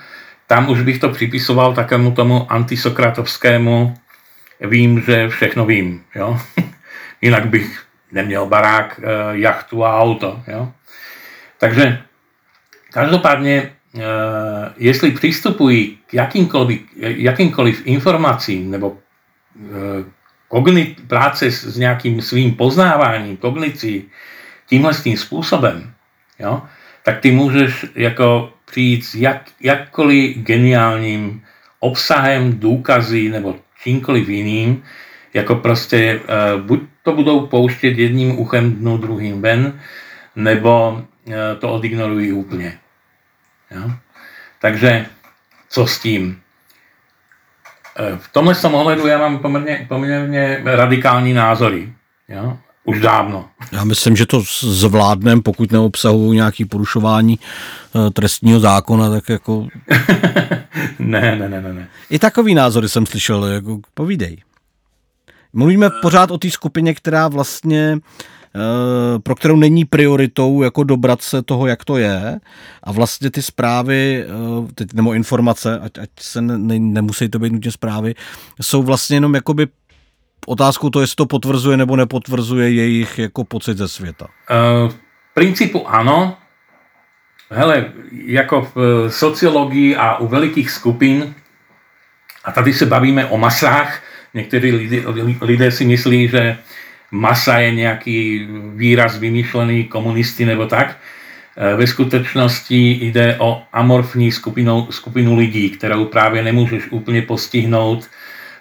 [0.48, 3.96] Tam už bych to připisoval takému tomu antisokratovskému
[4.62, 6.04] vím, že všechno vím.
[6.16, 6.40] Jo?
[7.22, 10.44] Jinak bych neměl barák, eh, jachtu a auto.
[10.48, 10.72] Jo?
[11.60, 12.02] Takže
[12.94, 14.00] každopádně, eh,
[14.78, 18.98] jestli přistupují k jakýmkoliv, jakýmkoliv informacím nebo
[20.56, 24.08] kognit, práce s nějakým svým poznáváním, kognicí,
[24.72, 25.92] tímhle tím způsobem,
[26.40, 26.62] jo,
[27.04, 31.44] tak ty můžeš jako přijít s jak, jakkoliv geniálním
[31.80, 34.84] obsahem, důkazy nebo čímkoliv jiným,
[35.34, 39.80] jako prostě uh, buď to budou pouštět jedním uchem dnu, druhým ven,
[40.36, 42.80] nebo uh, to odignorují úplně.
[44.60, 45.06] Takže
[45.70, 46.42] co s tím?
[48.00, 51.94] Uh, v tomhle tom ohledu já mám poměrně, poměrně radikální názory.
[52.30, 52.58] Jo?
[52.84, 53.46] Už dávno.
[53.72, 57.40] Já myslím, že to zvládnem, pokud neobsahují nějaké porušování
[58.14, 59.68] trestního zákona, tak jako...
[61.00, 61.88] ne, ne, ne, ne, ne.
[62.10, 64.38] I takový názory jsem slyšel, jako povídej.
[65.54, 68.00] Mluvíme pořád o té skupině, která vlastně Eh,
[69.24, 72.40] pro kterou není prioritou jako dobrat se toho, jak to je
[72.84, 77.54] a vlastně ty zprávy, eh, teď nebo informace, ať, ať se ne, nemusí to být
[77.54, 78.16] nutně zprávy,
[78.62, 79.68] jsou vlastně jenom jakoby
[80.48, 84.26] otázkou to, jestli to potvrzuje nebo nepotvrzuje jejich jako pocit ze světa.
[84.26, 86.38] Uh, v principu ano.
[87.50, 91.36] Hele, jako v sociologii a u velikých skupin,
[92.46, 94.02] a tady se bavíme o masách,
[94.34, 95.04] někteří lidé,
[95.42, 96.58] lidé si myslí, že
[97.16, 98.18] masa je nejaký
[98.76, 101.00] výraz vymýšlený komunisty nebo tak.
[101.56, 108.10] E, ve skutečnosti ide o amorfní skupinu, skupinu lidí, kterou právě nemůžeš úplně postihnout,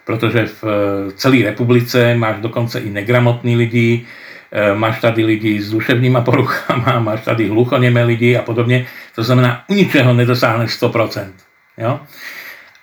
[0.06, 4.06] protože v e, celé republice máš dokonce i negramotní lidi,
[4.52, 8.86] e, máš tady lidi s duševníma poruchama, máš tady hluchoněmé lidi a podobně.
[9.14, 11.32] To znamená, u ničeho nedosáhneš 100%.
[11.78, 12.00] Jo?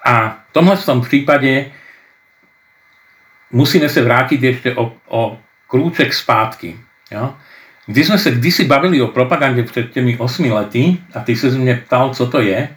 [0.06, 1.72] A v tomhle v tom případě
[3.52, 5.40] musíme se vrátit ještě o, o
[5.72, 6.78] krůček zpátky.
[7.12, 7.36] Jo?
[7.86, 11.76] Když jsme se kdysi bavili o propagandě před těmi 8 lety a ty se mě
[11.76, 12.70] ptal, co to je,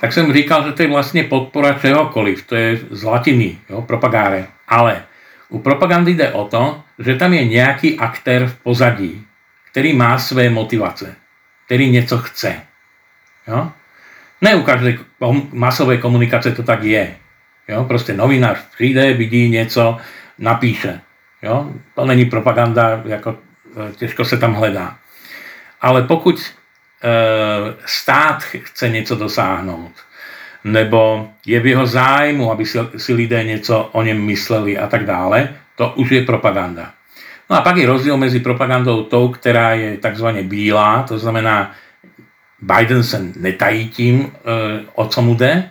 [0.00, 4.46] tak jsem říkal, že to je vlastně podpora čehokoliv, to je z latiny, jo, propagáre.
[4.68, 5.02] Ale
[5.48, 9.24] u propagandy jde o to, že tam je nějaký aktér v pozadí,
[9.70, 11.14] který má své motivace,
[11.66, 12.56] který něco chce.
[13.48, 13.72] Jo?
[14.40, 14.98] Ne u každé
[15.52, 17.16] masové komunikace to tak je.
[17.68, 17.84] Jo?
[17.84, 19.98] Prostě novinář přijde, vidí něco,
[20.38, 21.00] napíše.
[21.42, 21.72] Jo?
[21.94, 23.36] To není propaganda, jako
[23.90, 24.96] e, těžko se tam hledá.
[25.80, 26.50] Ale pokud e,
[27.86, 29.92] stát chce něco dosáhnout,
[30.64, 35.04] nebo je v jeho zájmu, aby si, si lidé něco o něm mysleli a tak
[35.04, 36.90] dále, to už je propaganda.
[37.50, 41.72] No a pak je rozdíl mezi propagandou tou, která je takzvaně bílá, to znamená,
[42.60, 45.70] Biden se netají tím, e, o co mu jde,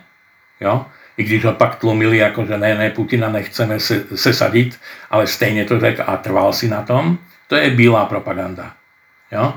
[0.60, 0.86] jo?
[1.18, 5.64] I když ho pak tlumili, jako že ne, ne, Putina nechceme se, sesadit, ale stejně
[5.64, 8.72] to řekl a trval si na tom, to je bílá propaganda.
[9.32, 9.54] Jo?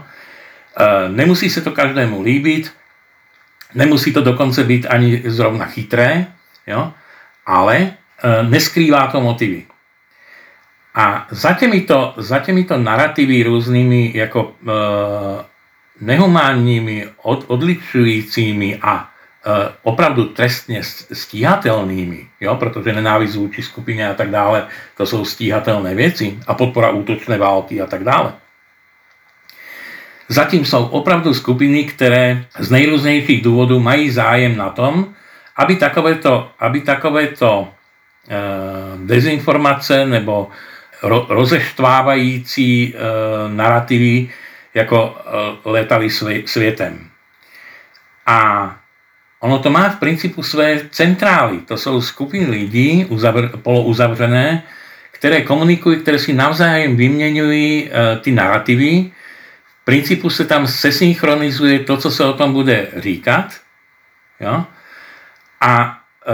[0.77, 2.73] E, nemusí se to každému líbit,
[3.73, 6.25] nemusí to dokonce být ani zrovna chytré,
[6.67, 6.93] jo?
[7.45, 7.93] ale e,
[8.43, 9.65] neskrývá to motivy.
[10.95, 14.71] A za těmito, za těmito narrativy různými jako e,
[16.01, 19.10] nehumánními, od, odličujícími a
[19.83, 20.81] opravdu trestně
[21.13, 26.89] stíhatelnými, jo, protože nenávist vůči skupině a tak dále, to jsou stíhatelné věci a podpora
[26.89, 28.33] útočné války a tak dále.
[30.27, 35.13] Zatím jsou opravdu skupiny, které z nejrůznějších důvodů mají zájem na tom,
[35.55, 38.37] aby takovéto, aby takovéto e,
[39.05, 40.49] dezinformace nebo
[41.03, 42.97] ro, rozeštvávající e,
[43.49, 44.29] narrativy
[44.73, 46.09] jako e, letali
[46.45, 47.09] světem.
[48.25, 48.80] A
[49.41, 51.57] Ono to má v principu své centrály.
[51.57, 54.63] To jsou skupiny lidí uzavr, polouzavřené,
[55.11, 59.11] které komunikují, které si navzájem vyměňují e, ty narrativy.
[59.81, 63.61] V principu se tam sesynchronizuje to, co se o tom bude říkat.
[64.39, 64.65] Jo?
[65.61, 66.33] A e,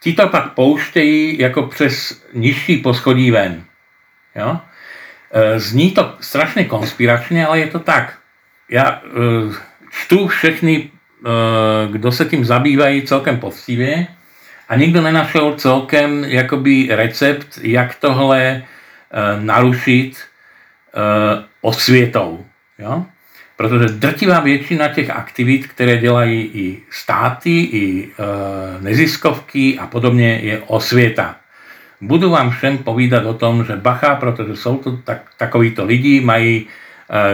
[0.00, 3.64] ti to pak pouštějí jako přes nižší poschodí ven.
[4.34, 4.60] Jo?
[5.30, 8.18] E, zní to strašně konspiračně, ale je to tak.
[8.68, 9.00] Já e,
[9.90, 10.90] čtu všechny
[11.24, 14.06] Eh, kdo se tím zabývají celkem poctivě
[14.68, 18.62] a nikdo nenašel celkem jakoby recept, jak tohle eh,
[19.40, 22.44] narušit eh, osvětou.
[22.78, 23.04] Jo?
[23.56, 28.10] Protože drtivá většina těch aktivit, které dělají i státy, i
[28.80, 31.36] neziskovky a podobně, je osvěta.
[32.00, 36.66] Budu vám všem povídat o tom, že bacha, protože jsou to tak, takovýto lidi, mají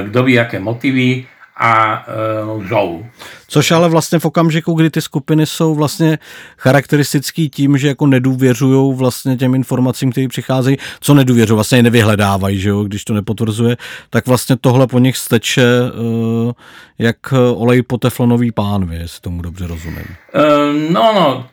[0.02, 1.26] kdo ví jaké motivy
[1.62, 3.06] a e, lžou.
[3.48, 6.18] Což ale vlastně v okamžiku, kdy ty skupiny jsou vlastně
[6.58, 12.60] charakteristický tím, že jako nedůvěřují vlastně těm informacím, které přicházejí, co nedůvěřují, vlastně je nevyhledávají,
[12.60, 13.76] že jo, když to nepotvrzuje,
[14.10, 16.52] tak vlastně tohle po nich steče uh,
[16.98, 17.16] jak
[17.54, 20.04] olej po teflonový pánvi, jestli tomu dobře rozumím.
[20.34, 21.46] Uh, no, no,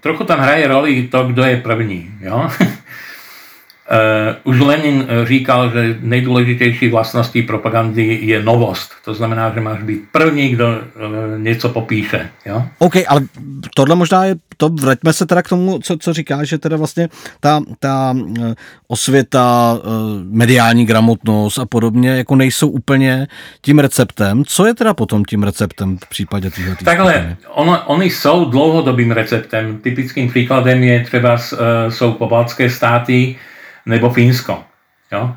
[0.00, 2.48] trochu tam hraje roli to, kdo je první, jo.
[3.90, 8.90] Uh, už Lenin eh, říkal, že nejdůležitější vlastností propagandy je novost.
[9.04, 12.30] To znamená, že máš být první, kdo uh, něco popíše.
[12.46, 12.62] Jo?
[12.78, 13.20] OK, ale
[13.74, 17.08] tohle možná je, to vraťme se teda k tomu, co, co říkáš, že teda vlastně
[17.40, 18.16] ta, ta
[18.88, 19.78] osvěta,
[20.30, 23.26] mediální gramotnost a podobně jako nejsou úplně
[23.60, 24.44] tím receptem.
[24.44, 29.78] Co je teda potom tím receptem v případě téhle Takhle, ono, oni jsou dlouhodobým receptem.
[29.78, 33.36] Typickým příkladem je třeba uh, jsou pobaltské státy,
[33.86, 34.64] nebo Fínsko.
[35.12, 35.36] Jo?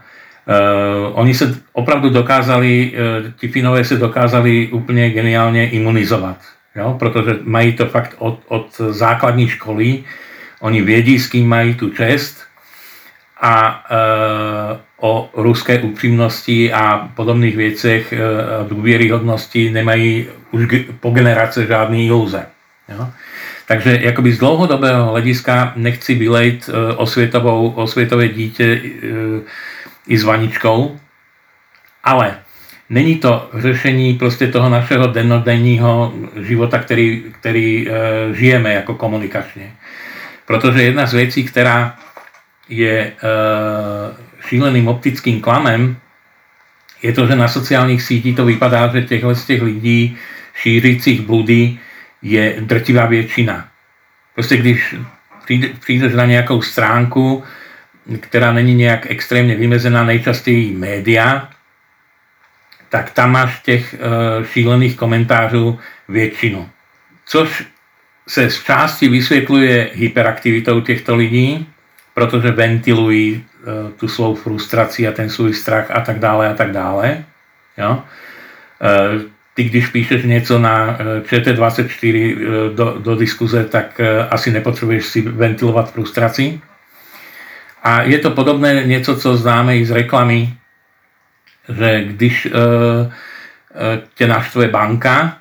[0.50, 6.38] Uh, oni se opravdu dokázali, uh, ti Finové se dokázali úplně geniálně imunizovat,
[6.76, 6.96] jo?
[7.00, 10.04] protože mají to fakt od, od základní školy,
[10.60, 12.50] oni vědí, s kým mají tu čest
[13.42, 14.00] a e,
[15.00, 18.18] o ruskej úprimnosti a podobných veciach e,
[18.68, 20.62] dôvieryhodnosti nemají už
[21.00, 22.44] po generácie žádný ilúze.
[22.92, 23.08] Jo?
[23.70, 28.82] Takže akoby z dlouhodobého hľadiska nechci vylejť e, osvietovou, osvietové dítě e,
[30.10, 30.98] i s vaničkou,
[32.02, 32.42] ale
[32.90, 37.94] není to řešení prostě toho našeho dennodenního života, který, který e,
[38.34, 39.72] žijeme jako komunikačně.
[40.50, 41.94] Protože jedna z věcí, která
[42.70, 43.14] je
[44.50, 45.98] šíleným optickým klamem,
[47.06, 50.18] je to, že na sociálních sítích to vypadá, že těchto z těch lidí
[50.58, 51.78] šířících bludy
[52.22, 53.68] je drtivá většina.
[54.34, 54.96] Prostě když
[55.80, 57.44] přijdeš na nějakou stránku,
[58.20, 61.50] která není nějak extrémně vymezená, nejčastěji média,
[62.90, 66.70] tak tam máš těch uh, šílených komentářů většinu.
[67.26, 67.68] Což
[68.28, 71.70] se z části vysvětluje hyperaktivitou těchto lidí,
[72.14, 76.72] protože ventilují uh, tu svou frustraci a ten svůj strach a tak dále a tak
[76.72, 77.26] dále.
[77.78, 78.04] Jo?
[79.60, 85.06] Ty když píšeš něco na eh, ČT24 eh, do, do diskuze, tak eh, asi nepotřebuješ
[85.06, 86.62] si ventilovat frustraci.
[87.84, 90.54] A je to podobné něco, co známe i z reklamy,
[91.70, 92.52] že když uh,
[94.16, 95.38] tě naštve banka,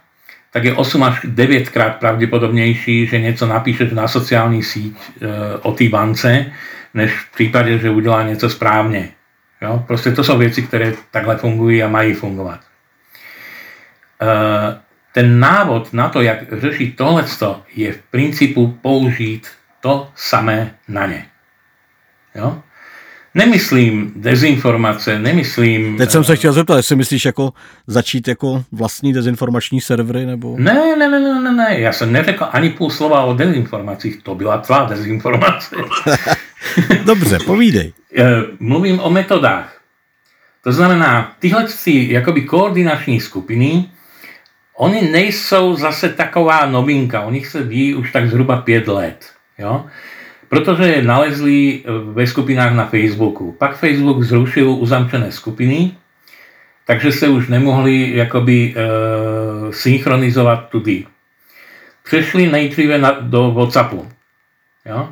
[0.53, 5.29] tak je 8 až 9 krát pravděpodobnější, že něco napíšeš na sociální síť uh,
[5.63, 6.47] o té bance,
[6.95, 9.09] než v případě, že udělá něco správně.
[9.63, 9.85] Jo?
[9.87, 12.61] Prostě to jsou věci, které takhle fungují a mají fungovat.
[14.23, 14.79] Eh,
[15.15, 19.47] ten návod na to, jak řešit tohleto, je v principu použít
[19.81, 21.27] to samé na ně.
[22.35, 22.63] Jo?
[23.35, 25.97] Nemyslím dezinformace, nemyslím...
[25.97, 27.53] Teď jsem se chtěl zeptat, jestli myslíš jako
[27.87, 30.57] začít jako vlastní dezinformační servery, nebo...
[30.59, 34.35] Ne, ne, ne, ne, ne, ne, já jsem neřekl ani půl slova o dezinformacích, to
[34.35, 35.77] byla tvá dezinformace.
[37.05, 37.93] Dobře, povídej.
[38.19, 38.25] Eh,
[38.61, 39.81] mluvím o metodách.
[40.65, 43.91] To znamená, tyhle jakoby koordinační skupiny
[44.79, 49.33] Oni nejsou zase taková novinka, o nich se ví už tak zhruba 5 let.
[49.59, 49.87] Jo?
[50.49, 53.53] Protože je nalezli eh, ve skupinách na Facebooku.
[53.53, 55.93] Pak Facebook zrušil uzamčené skupiny,
[56.89, 58.83] takže se už nemohli jakoby e,
[59.73, 61.07] synchronizovat tudy.
[62.03, 64.09] Přešli nejdříve na, do Whatsappu.
[64.87, 65.09] Jo?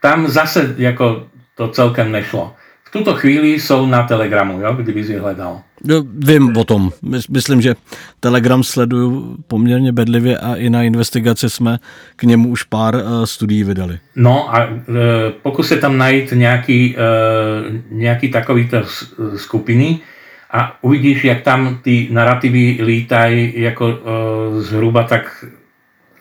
[0.00, 2.54] Tam zase jako to celkem nešlo.
[2.84, 5.62] V tuto chvíli jsou na Telegramu, jo, kdyby si hledal.
[5.84, 6.90] No, vím o tom.
[7.30, 7.74] Myslím, že
[8.20, 11.78] Telegram sleduju poměrně bedlivě a i na investigaci jsme
[12.16, 13.98] k němu už pár uh, studií vydali.
[14.16, 14.74] No a uh,
[15.42, 18.82] pokus se tam najít nějaký, uh, nějaký takovýto
[19.36, 19.98] skupiny
[20.50, 25.44] a uvidíš, jak tam ty narrativy lítají jako uh, zhruba tak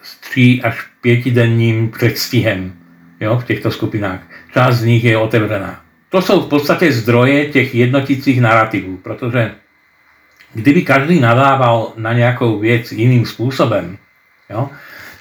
[0.03, 2.73] s tří až pětidenním předstihem
[3.19, 4.19] jo, v těchto skupinách.
[4.53, 5.87] Část z nich je otevřená.
[6.09, 9.55] To jsou v podstatě zdroje těch jednotících narrativů, protože
[10.53, 13.97] kdyby každý nadával na nějakou věc jiným způsobem,
[14.49, 14.69] jo,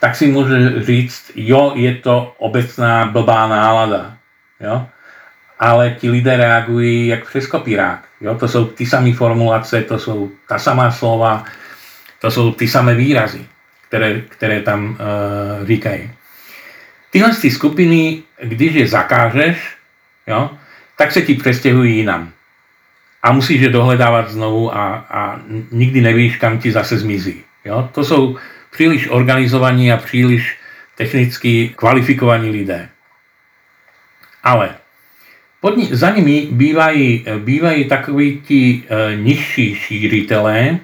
[0.00, 4.16] tak si může říct, jo, je to obecná blbá nálada,
[4.60, 4.86] jo,
[5.58, 8.04] ale ti lidé reagují jak přes kopírák.
[8.20, 8.34] Jo?
[8.34, 11.44] To jsou ty samé formulace, to jsou ta samá slova,
[12.20, 13.46] to jsou ty samé výrazy,
[13.88, 16.10] které, které tam uh, říkají.
[17.10, 19.76] Tyhle ty skupiny, když je zakážeš,
[20.26, 20.50] jo,
[20.96, 22.32] tak se ti přestěhují jinam.
[23.22, 27.42] A musíš je dohledávat znovu a, a nikdy nevíš, kam ti zase zmizí.
[27.64, 27.88] Jo?
[27.92, 28.36] To jsou
[28.70, 30.56] příliš organizovaní a příliš
[30.96, 32.88] technicky kvalifikovaní lidé.
[34.42, 34.74] Ale
[35.60, 40.78] pod ní, za nimi bývají, bývají takoví ti e, nižší šířitelé, e,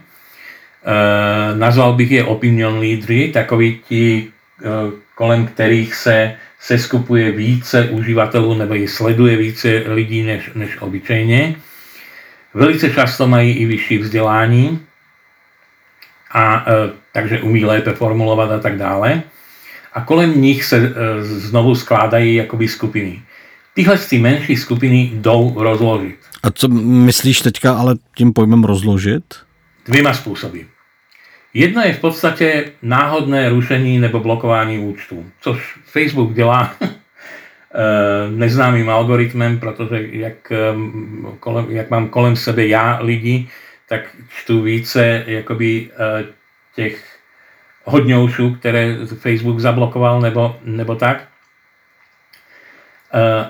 [1.55, 4.65] nazval bych je opinion lídry, takoví ti, e,
[5.15, 11.57] kolem kterých se se skupuje více uživatelů nebo ji sleduje více lidí než, než obyčejně.
[12.55, 14.81] Velice často mají i vyšší vzdělání,
[16.31, 19.23] a, e, takže umí lépe formulovat a tak dále.
[19.93, 23.23] A kolem nich se e, znovu skládají jakoby skupiny.
[23.75, 26.19] Tyhle ty menší skupiny jdou rozložit.
[26.43, 29.25] A co myslíš teďka ale tím pojmem rozložit?
[29.87, 30.61] Dvěma způsoby.
[31.55, 36.91] Jedno je v podstatě náhodné rušení nebo blokování účtu, což Facebook dělá eh,
[38.31, 40.75] neznámým algoritmem, protože jak, eh,
[41.41, 43.49] kolem, jak mám kolem sebe já lidi,
[43.89, 46.25] tak čtu více jakoby eh,
[46.75, 47.19] těch
[47.85, 51.29] hodňoušů, které Facebook zablokoval nebo, nebo tak.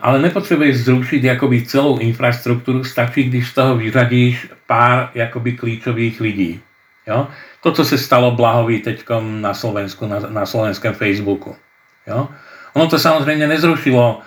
[0.03, 6.61] Ale nepotřebuješ zrušit jakoby celou infrastrukturu, stačí, když z toho vyřadíš pár jakoby klíčových lidí.
[7.07, 7.29] Jo?
[7.63, 11.57] To, co se stalo Blahovi teď na Slovensku, na, na slovenském Facebooku.
[12.07, 12.29] Jo?
[12.75, 14.21] Ono to samozřejmě nezrušilo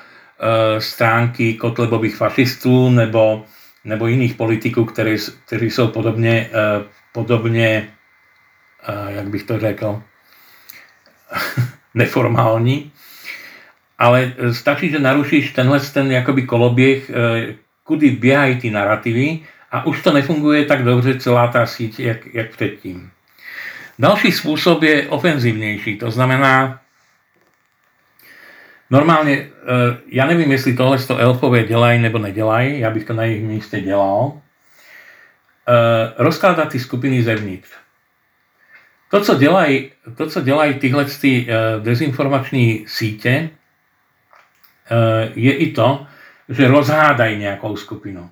[0.80, 3.46] stránky Kotlebových fašistů nebo,
[3.84, 7.90] nebo jiných politiků, kteří, kteří jsou podobně, e, podobně,
[9.08, 10.04] jak bych to řekl,
[11.94, 12.92] neformální.
[13.98, 17.12] Ale stačí, že narušíš tenhle ten jakoby koloběh,
[17.84, 19.40] kudy běhají ty narrativy
[19.72, 23.12] a už to nefunguje tak dobře celá ta síť, jak, jak předtím.
[24.00, 26.82] Další způsob je ofenzivnější, to znamená,
[28.90, 33.24] normálně, eh, já nevím, jestli tohle to elfové dělají nebo nedělají, já bych to na
[33.24, 34.42] jejich místě dělal,
[35.68, 37.70] eh, rozkládat ty skupiny zevnitř.
[39.10, 43.50] To, co dělají, to, co dělají tyhle ty eh, dezinformační sítě,
[45.36, 46.08] je i to,
[46.50, 48.30] že rozhádají nějakou skupinu.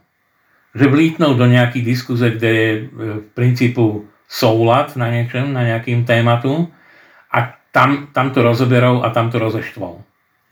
[0.76, 6.74] Že vlítnou do nějaký diskuze, kde je v principu soulad na něčem, na nějakým tématu
[7.34, 10.02] a tam, tam to rozoberou a tam to rozeštvou.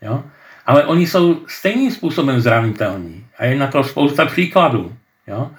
[0.02, 0.22] Jo?
[0.66, 4.92] Ale oni jsou stejným způsobem zranitelní a je na to spousta příkladů.
[5.26, 5.50] Jo?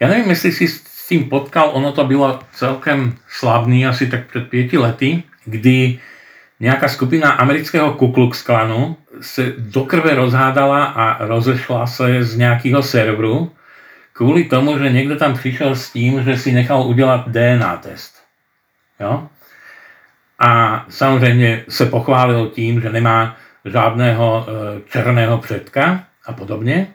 [0.00, 4.48] Já nevím, jestli si s tím potkal, ono to bylo celkem slavný asi tak před
[4.48, 5.98] pěti lety, kdy
[6.60, 12.82] nějaká skupina amerického Ku Klux Klanu se do krve rozhádala a rozešla se z nějakého
[12.82, 13.52] serveru
[14.18, 18.22] kvůli tomu, že někdo tam přišel s tím, že si nechal udělat DNA test.
[19.00, 19.28] Jo?
[20.38, 26.86] A samozřejmě se pochválil tím, že nemá žádného e, černého předka a podobně.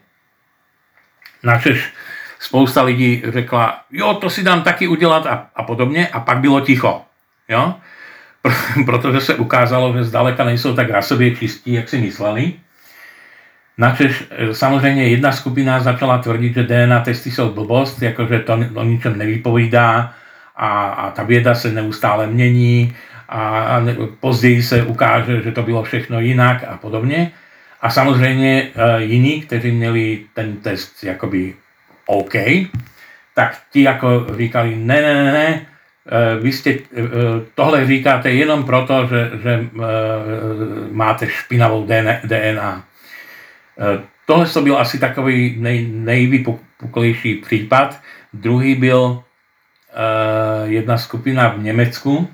[1.42, 1.92] Načež
[2.38, 6.60] spousta lidí řekla, jo, to si dám taky udělat a, a podobně a pak bylo
[6.60, 7.02] ticho.
[7.48, 7.74] Jo?
[8.86, 12.52] Protože se ukázalo, že zdaleka nejsou tak rasově čistí, jak si mysleli.
[13.78, 18.84] Načež e, samozřejmě jedna skupina začala tvrdit, že DNA testy jsou blbost, jakože to o
[18.84, 20.14] ničem nevypovídá
[20.56, 22.94] a, a ta věda se neustále mění
[23.28, 23.82] a, a
[24.20, 27.32] později se ukáže, že to bylo všechno jinak a podobně.
[27.80, 31.54] A samozřejmě uh, jiní, kteří měli ten test jakoby
[32.06, 32.34] OK,
[33.34, 36.78] tak ti jako říkali, ne, ne, ne, ne, uh, vy jste, uh,
[37.54, 39.66] tohle říkáte jenom proto, že, že
[40.90, 41.86] máte špinavou
[42.24, 42.84] DNA.
[43.78, 48.00] Eh, tohle to byl asi takový nej, nejvypuklejší případ.
[48.32, 49.22] Druhý byl uh,
[50.64, 52.28] jedna skupina v Německu,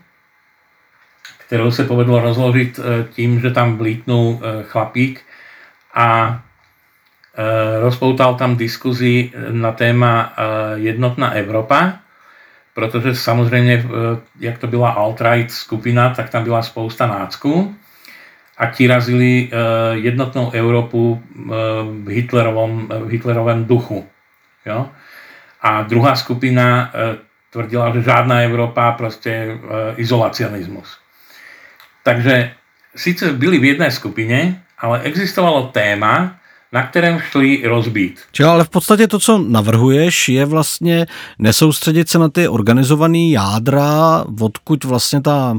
[1.39, 5.23] kterou se povedlo rozložit uh, tím, že tam vlítnul uh, chlapík
[5.95, 6.41] a
[7.81, 10.33] rozpoutal tam diskuzi na téma
[10.75, 11.93] jednotná Evropa,
[12.75, 13.87] protože samozřejmě,
[14.41, 17.77] jak to byla alt-right skupina, tak tam byla spousta nácků
[18.61, 19.57] a ti razili eh,
[20.05, 21.41] jednotnou Európu eh,
[22.05, 24.05] v Hitlerovom, v Hitlerovém duchu.
[24.67, 24.89] Jo?
[25.61, 26.93] A druhá skupina
[27.53, 29.59] tvrdila, že žádná Európa, prostě
[29.97, 30.99] izolacionismus.
[32.03, 32.51] Takže
[32.97, 36.40] sice byli v jedné skupině, ale existovalo téma,
[36.73, 38.21] na kterém šli rozbít.
[38.33, 41.07] Čili ale v podstatě to, co navrhuješ, je vlastně
[41.39, 45.59] nesoustředit se na ty organizované jádra, odkud vlastně ta,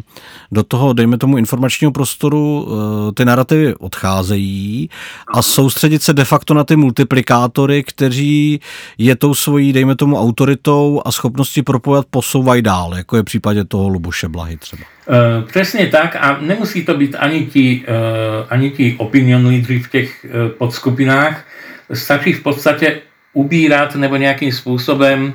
[0.51, 4.89] do toho, dejme tomu, informačního prostoru eh, ty narrativy odcházejí
[5.33, 8.59] a soustředit se de facto na ty multiplikátory, kteří
[8.97, 13.65] je tou svojí, dejme tomu, autoritou a schopnosti propojat posouvají dál, jako je v případě
[13.65, 14.83] toho Luboše Blahy třeba.
[15.07, 19.89] Uh, přesně tak a nemusí to být ani ti, uh, ani ti opinion lídři v
[19.89, 21.45] těch uh, podskupinách.
[21.93, 23.01] Stačí v podstatě
[23.33, 25.31] ubírat nebo nějakým způsobem uh,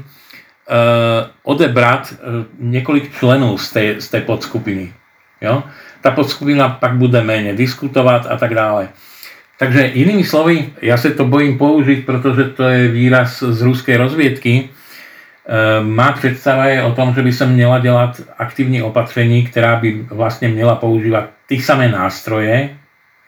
[1.43, 4.93] odebrat uh, několik členů z té, z té podskupiny.
[5.41, 5.63] Jo?
[6.01, 8.89] Ta podskupina pak bude méně diskutovat a tak dále.
[9.59, 14.69] Takže jinými slovy, já se to bojím použít, protože to je výraz z ruské rozvědky,
[14.69, 14.76] Ehm,
[15.83, 20.49] má představa je o tom, že by se měla dělat aktivní opatření, která by vlastně
[20.49, 22.71] měla používat ty samé nástroje,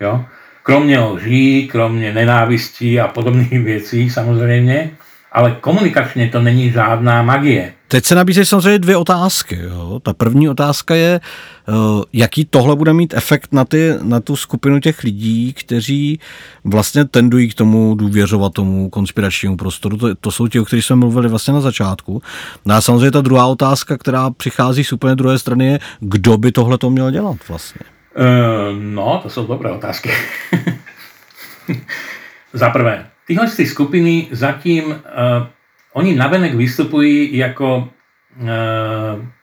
[0.01, 0.25] jo?
[0.63, 4.91] kromě lží, kromě nenávistí a podobných věcí samozřejmě,
[5.33, 7.73] ale komunikačně to není žádná magie.
[7.89, 9.59] Teď se nabízejí samozřejmě dvě otázky.
[9.63, 10.01] Jo.
[10.03, 11.21] Ta první otázka je,
[11.69, 11.73] eh,
[12.13, 16.21] jaký tohle bude mít efekt na, ty, na tu skupinu těch lidí, kteří
[16.65, 19.97] vlastně tendují k tomu důvěřovat tomu konspiračnímu prostoru.
[19.97, 22.23] To, to jsou ti, o kterých jsme mluvili vlastně na začátku.
[22.65, 26.53] No a samozřejmě ta druhá otázka, která přichází z úplně druhé strany, je, kdo by
[26.53, 27.81] tohle to měl dělat vlastně?
[28.19, 30.11] Uh, no, to jsou dobré otázky.
[32.53, 34.95] Za prvé, tyhle ty skupiny zatím uh,
[35.99, 37.89] Oni navenek vystupují jako
[38.39, 38.47] e,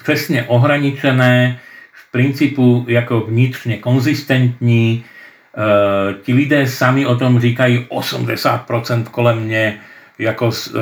[0.03, 1.59] přesně ohraničené,
[1.91, 5.03] v principu jako vnitřně konzistentní.
[5.03, 9.79] E, ti lidé sami o tom říkají 80% kolem mě
[10.19, 10.79] jako e,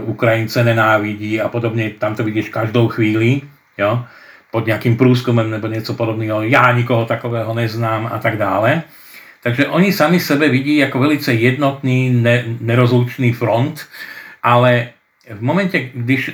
[0.00, 3.40] Ukrajince nenávidí a podobně, tam to vidíš každou chvíli,
[3.78, 4.02] jo,
[4.50, 8.82] pod nějakým průzkumem nebo něco podobného, já nikoho takového neznám a tak dále.
[9.42, 13.86] Takže oni sami sebe vidí ako velice jednotný, ne, nerozlučný front,
[14.42, 14.94] ale
[15.30, 16.32] v momente, když e,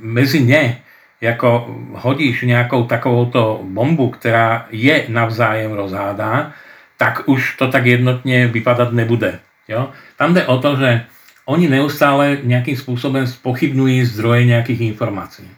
[0.00, 0.78] mezi ne
[1.22, 6.52] jako hodíš nejakou takovouto bombu, která je navzájem rozhádá,
[6.98, 9.38] tak už to tak jednotně vypadat nebude.
[9.68, 9.90] Jo?
[10.16, 11.04] Tam jde o to, že
[11.46, 15.48] oni neustále nějakým způsobem spochybnují zdroje nějakých informací.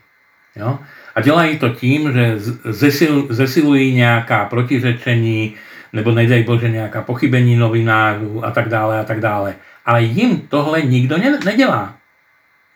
[0.56, 0.78] Jo?
[1.14, 5.54] A dělají to tím, že zesil, zesilují nějaká protiřečení,
[5.92, 9.54] nebo nedej Bože nějaká pochybení novinářů a tak dále a tak dále.
[9.86, 11.94] Ale jim tohle nikdo ne, nedělá.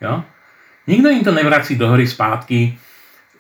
[0.01, 0.25] Jo?
[0.87, 2.79] Nikdo jim to nevrací do hry zpátky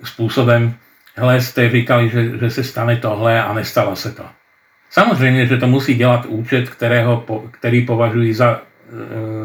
[0.05, 0.75] způsobem,
[1.15, 4.25] hele, jste říkali, že, že se stane tohle a nestalo se to.
[4.91, 8.63] Samozřejmě, že to musí dělat účet, kterého, který považují za,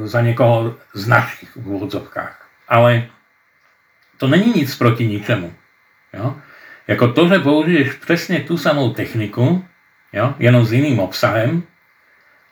[0.03, 2.47] e, za někoho z našich úvodzovkách.
[2.68, 3.07] Ale
[4.18, 5.53] to není nic proti ničemu.
[6.14, 6.36] Jo?
[6.88, 9.66] Jako to, že použiješ přesně tu samou techniku,
[10.14, 10.36] jo?
[10.39, 11.64] jenom s jiným obsahem,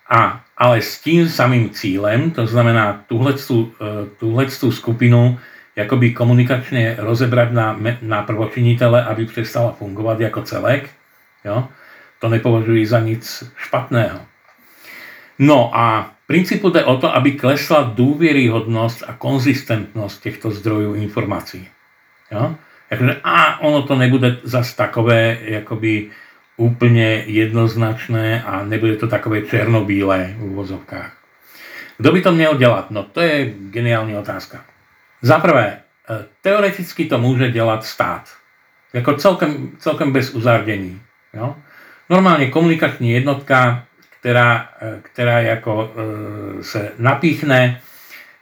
[0.10, 3.04] a, ale s tím samým cílem, to znamená
[4.20, 5.40] tuhle e, skupinu
[5.76, 10.90] jakoby komunikačně rozebrat na, na prvočinitele, aby přestala fungovat jako celek,
[11.46, 11.68] jo?
[12.20, 14.20] to nepovažuji za nic špatného.
[15.40, 21.68] No a v princípu jde o to, aby klesla důvěryhodnost a konzistentnost těchto zdrojů informací.
[22.32, 22.56] Jo?
[22.92, 26.10] Jakože, a ono to nebude zas takové jakoby
[26.58, 31.18] úplně jednoznačné a nebude to takové černobílé v uvozovkách.
[31.98, 32.92] Kdo by to měl dělat?
[32.92, 34.66] No to je geniální otázka.
[35.22, 35.80] Za prvé, e,
[36.42, 38.30] teoreticky to může dělat stát.
[38.94, 41.02] Jako celkem, celkem bez uzardění.
[41.34, 41.56] Jo?
[42.10, 43.84] Normálně komunikační jednotka
[44.22, 44.70] která,
[45.02, 47.82] která jako e, se napíchne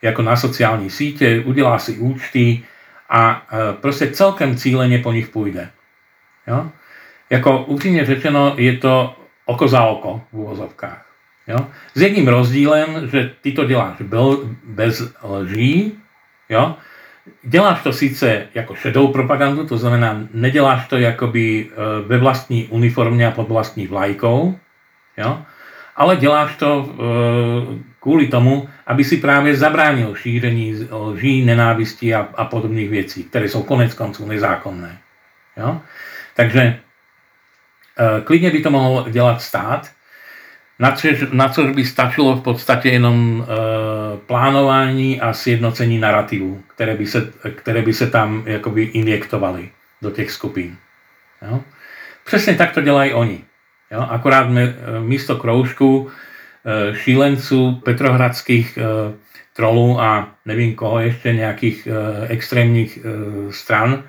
[0.02, 2.64] jako na sociální sítě, udělá si účty
[3.10, 5.70] a e, prostě celkem cíleně po nich půjde.
[6.48, 6.72] Jo?
[7.30, 9.16] Jako upřímně řečeno, je to
[9.46, 11.06] oko za oko v úvozovkách.
[11.48, 11.68] Jo?
[11.96, 14.02] S jedním rozdílem, že ty to děláš
[14.64, 15.94] bez lží,
[16.50, 16.76] jo?
[17.44, 23.28] děláš to sice jako šedou propagandu, to znamená, neděláš to jakoby e, ve vlastní uniformě
[23.28, 24.60] a pod vlastní vlajkou,
[25.18, 25.42] jo?
[25.96, 26.94] ale děláš to e,
[28.00, 33.64] kvůli tomu, aby si právě zabránil šíření lží, nenávisti a, a podobných věcí, které jsou
[33.64, 34.98] konec konců nezákonné.
[35.58, 35.82] Jo?
[36.36, 36.80] Takže
[38.00, 39.92] e, klidně by to mohl dělat stát,
[40.80, 46.96] na což, na což by stačilo v podstatě jenom e, plánování a sjednocení narrativů, které
[46.96, 49.70] by se, které by se tam jakoby injektovaly
[50.02, 50.78] do těch skupin.
[51.42, 51.62] Jo?
[52.26, 52.82] Přesně tak to
[53.14, 53.44] oni.
[53.92, 54.08] Jo?
[54.10, 56.10] Akorát e, místo kroužku
[56.66, 58.84] e, šílenců petrohradských e,
[59.54, 61.88] trolů a nevím koho ještě nějakých
[62.28, 63.00] extrémních
[63.50, 64.04] stran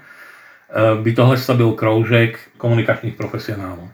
[1.03, 3.91] by tohle byl kroužek komunikačních profesionálů.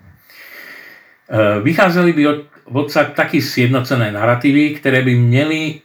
[1.62, 5.81] Vycházeli by od, odsaď taky sjednocené narrativy, které by měly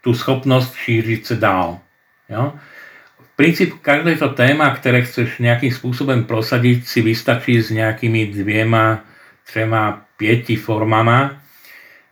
[0.00, 1.78] tu schopnost šířit se dál.
[2.28, 2.52] Jo?
[3.36, 9.02] princíp každé to téma, které chceš nejakým spôsobom prosadiť, si vystačí s nejakými dvěma,
[9.46, 11.42] třema, pěti formama,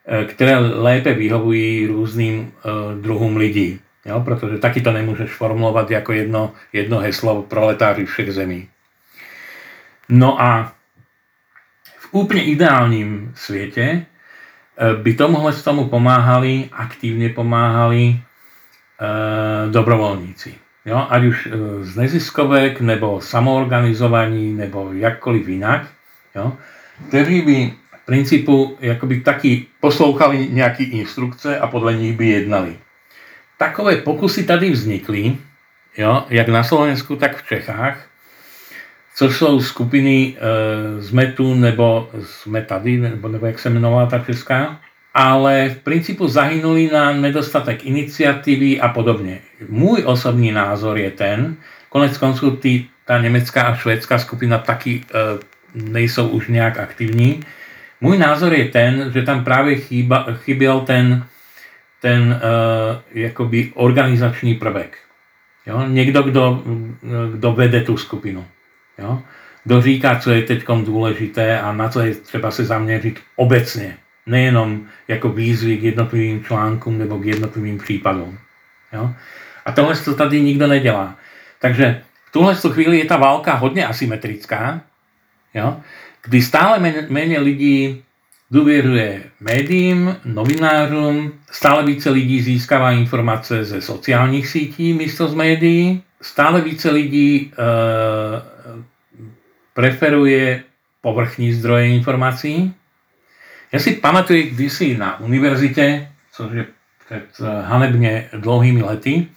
[0.02, 2.52] které lépe vyhovují různým
[3.00, 3.78] druhům lidí.
[4.06, 4.20] Jo?
[4.20, 8.68] Protože taky to nemůžeš formulovat jako jedno, jedno heslo proletáři všech zemí.
[10.08, 10.72] No a
[11.98, 14.04] v úplně ideálním světě e,
[15.02, 18.20] by tomuhle tomu pomáhali, aktívne pomáhali e,
[19.70, 20.54] dobrovoľníci.
[20.84, 21.50] Jo, ať už e,
[21.84, 25.86] z neziskovek, nebo samoorganizovaní, nebo jakkoliv jinak,
[26.34, 26.52] jo,
[27.08, 27.72] kteří by
[28.02, 28.78] v principu
[29.24, 32.76] taky poslouchali nějaký instrukce a podle nich by jednali.
[33.62, 35.38] Takové pokusy tady vznikly,
[35.98, 38.06] jo, jak na Slovensku, tak v Čechách,
[39.14, 44.18] což jsou skupiny e, z Metu nebo z Metady, nebo, nebo jak se jmenovala ta
[44.18, 44.80] česká,
[45.14, 49.46] ale v princípu zahynuli na nedostatek iniciatívy a podobne.
[49.70, 51.54] Môj osobný názor je ten,
[51.86, 55.38] konec konců ty, tá nemecká a švédská skupina taky e,
[55.78, 57.46] nejsou už nejak aktivní.
[58.02, 61.30] Môj názor je ten, že tam práve chýba, chyběl ten,
[62.02, 62.40] ten e,
[63.20, 64.98] jakoby organizačný prvek.
[65.66, 65.84] Jo?
[65.88, 66.62] Někdo, kdo,
[67.32, 68.44] kdo vede tu skupinu.
[68.98, 69.22] Jo?
[69.64, 73.96] Kdo říká, co je teď důležité a na co je třeba se zaměřit obecně
[74.26, 78.38] nejenom jako výzvy k jednotlivým článkům nebo k jednotlivým případům.
[78.92, 79.10] Jo?
[79.64, 81.16] A tohle to tady nikdo nedělá.
[81.58, 84.80] Takže v tuhle chvíli je ta válka hodně asymetrická,
[85.54, 85.80] jo?
[86.24, 86.78] kdy stále
[87.08, 88.04] méně lidí
[88.52, 96.60] důvěřuje médiím, novinářům, stále více lidí získává informace ze sociálních sítí místo z médií, stále
[96.60, 97.56] více lidí e,
[99.74, 100.62] preferuje
[101.00, 102.74] povrchní zdroje informací,
[103.72, 106.64] Ja si pamatuju kdysi na univerzite, což je
[107.08, 109.32] pred eh, hanebne dlouhými lety,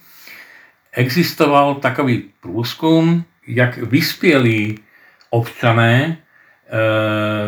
[0.92, 4.78] existoval takový průzkum, jak vyspělí
[5.30, 6.25] občané e,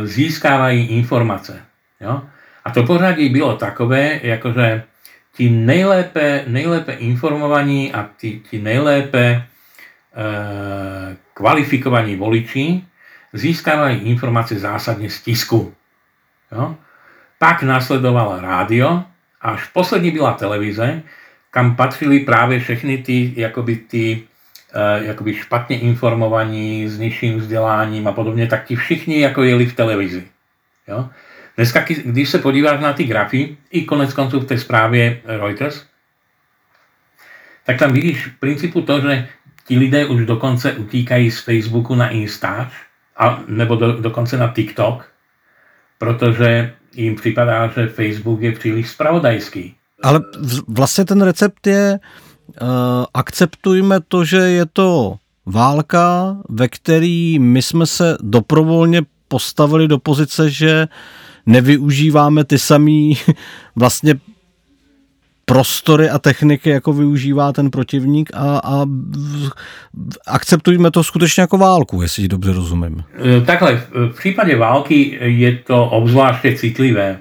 [0.04, 1.60] získávají informace.
[2.00, 2.22] Jo?
[2.64, 4.82] A to pořadí bylo takové, jakože
[5.36, 9.42] ti nejlépe, nejlépe informovaní a ti, ti nejlépe e,
[11.34, 12.84] kvalifikovaní voliči
[13.32, 15.74] získávají informace zásadně z tisku.
[16.52, 16.76] Jo?
[17.38, 19.02] Pak následovalo rádio,
[19.40, 21.02] až poslední byla televize,
[21.50, 24.37] kam patřili právě všechny ty, jakoby ty uh,
[25.00, 30.24] jakoby špatně informovaní, s nižším vzděláním a podobně, tak ti všichni jako jeli v televizi.
[30.88, 31.08] Jo?
[31.56, 35.84] Dneska, když se podíváš na ty grafy, i konec konců v té zprávě Reuters,
[37.66, 39.28] tak tam vidíš v principu to, že
[39.66, 42.68] ti lidé už dokonce utíkají z Facebooku na Instač,
[43.16, 45.12] a, nebo do, dokonce na TikTok,
[45.98, 49.74] protože jim připadá, že Facebook je příliš spravodajský.
[50.02, 50.20] Ale
[50.68, 51.98] vlastně ten recept je,
[53.14, 60.50] akceptujme to, že je to válka, ve který my jsme se doprovolně postavili do pozice,
[60.50, 60.88] že
[61.46, 63.12] nevyužíváme ty samé
[63.76, 64.14] vlastně
[65.44, 68.86] prostory a techniky, jako využívá ten protivník a, a
[70.26, 73.04] akceptujeme to skutečně jako válku, jestli dobře rozumím.
[73.38, 77.18] E, takhle, v případě války je to obzvláště citlivé,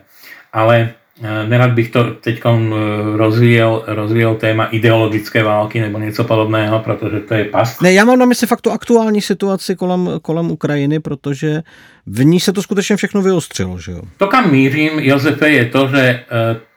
[0.54, 0.90] ale
[1.22, 7.34] nerad bych to teď e, rozvíjel, rozvíjel téma ideologické války nebo něco podobného, protože to
[7.34, 7.82] je past.
[7.82, 11.62] Ne, já mám na mysli fakt tu aktuální situaci kolem, kolem Ukrajiny, protože
[12.06, 13.80] v ní se to skutečně všechno vyostřilo.
[13.80, 14.02] Že jo?
[14.18, 16.24] To, kam mířím, Josefe, je to, že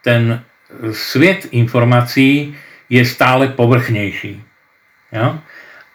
[0.05, 0.43] ten
[0.93, 2.55] svět informací
[2.91, 4.43] je stále povrchnější.
[5.13, 5.39] Jo?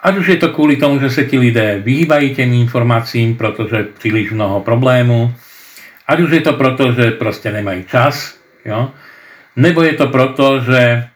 [0.02, 4.32] Ať už je to kvůli tomu, že se ti lidé vyhýbají těm informacím, protože příliš
[4.32, 5.34] mnoho problémů,
[6.08, 8.92] ať už je to proto, že prostě nemají čas, jo?
[9.56, 11.08] nebo je to proto, že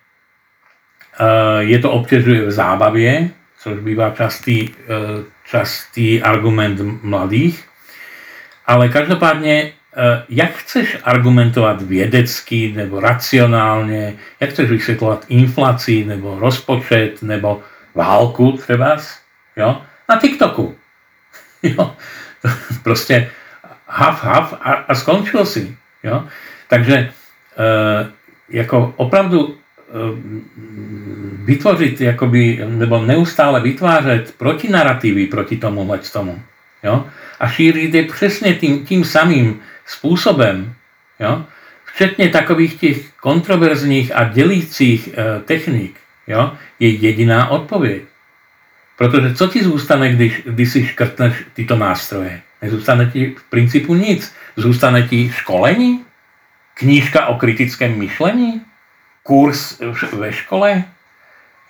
[1.20, 3.30] uh, je to obtěžuje v zábavě,
[3.60, 4.76] což bývá častý, uh,
[5.46, 7.70] častý argument mladých,
[8.66, 17.22] ale každopádně Eh, jak chceš argumentovat vědecky nebo racionálně, jak chceš vysvětlovat inflaci nebo rozpočet
[17.22, 17.64] nebo
[17.96, 18.98] válku třeba,
[19.56, 20.76] jo, na TikToku.
[21.64, 21.96] Jo,
[22.84, 23.32] prostě
[23.90, 25.76] hav, hav a, a skončil si.
[26.04, 26.24] Jo.
[26.68, 27.10] Takže e,
[28.50, 29.94] jako opravdu e,
[31.46, 36.42] vytvořit, jakoby, nebo neustále vytvářet protinarativy proti tomu tomu.
[36.84, 37.06] Jo?
[37.40, 40.74] A šířit je přesně tím, tím samým způsobem,
[41.20, 41.46] jo,
[41.86, 48.02] včetně takových těch kontroverzních a dělících e, technik, jo, je jediná odpověď.
[48.98, 52.42] Protože co ti zůstane, když, když si škrtneš tyto nástroje?
[52.62, 54.36] Nezůstane ti v principu nic.
[54.56, 56.06] Zůstane ti školení?
[56.74, 58.62] Knížka o kritickém myšlení?
[59.24, 59.82] Kurs
[60.14, 60.84] ve škole?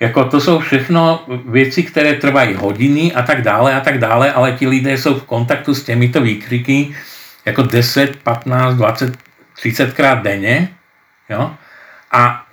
[0.00, 4.52] Jako to jsou všechno věci, které trvají hodiny a tak dále a tak dále, ale
[4.52, 6.96] ti lidé jsou v kontaktu s těmito výkriky
[7.44, 9.18] jako 10, 15, 20,
[9.54, 10.68] 30 krát denně
[11.28, 11.54] jo?
[12.12, 12.46] a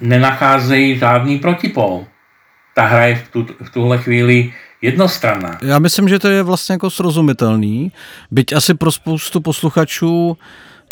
[0.00, 2.06] nenacházejí žádný protipol.
[2.74, 4.52] Ta hra je v, tu, v tuhle chvíli
[4.82, 5.58] jednostranná.
[5.62, 7.92] Já myslím, že to je vlastně jako srozumitelný,
[8.30, 10.36] byť asi pro spoustu posluchačů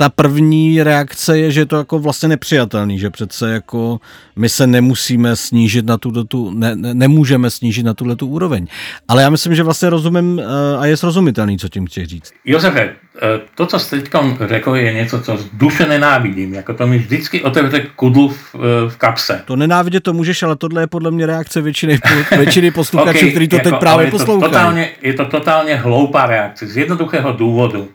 [0.01, 4.01] ta první reakce je, že je to jako vlastně nepřijatelný, že přece jako
[4.37, 8.67] my se nemusíme snížit na tuto tu, ne, ne, nemůžeme snížit na tuhle tu úroveň.
[9.09, 12.33] Ale já myslím, že vlastně rozumím eh, a je srozumitelný, co tím chci říct.
[12.45, 14.11] Josefe, eh, to, co jste teď
[14.49, 16.55] řekl, je něco, co z duše nenávidím.
[16.55, 19.43] Jako to mi vždycky otevře kudlu v, eh, v kapse.
[19.45, 21.99] To nenávidět to můžeš, ale tohle je podle mě reakce většiny,
[22.37, 24.53] většiny posluchačů, okay, kteří to jako, teď právě poslouchají.
[24.53, 27.89] Totálně, je to totálně hloupá reakce z jednoduchého důvodu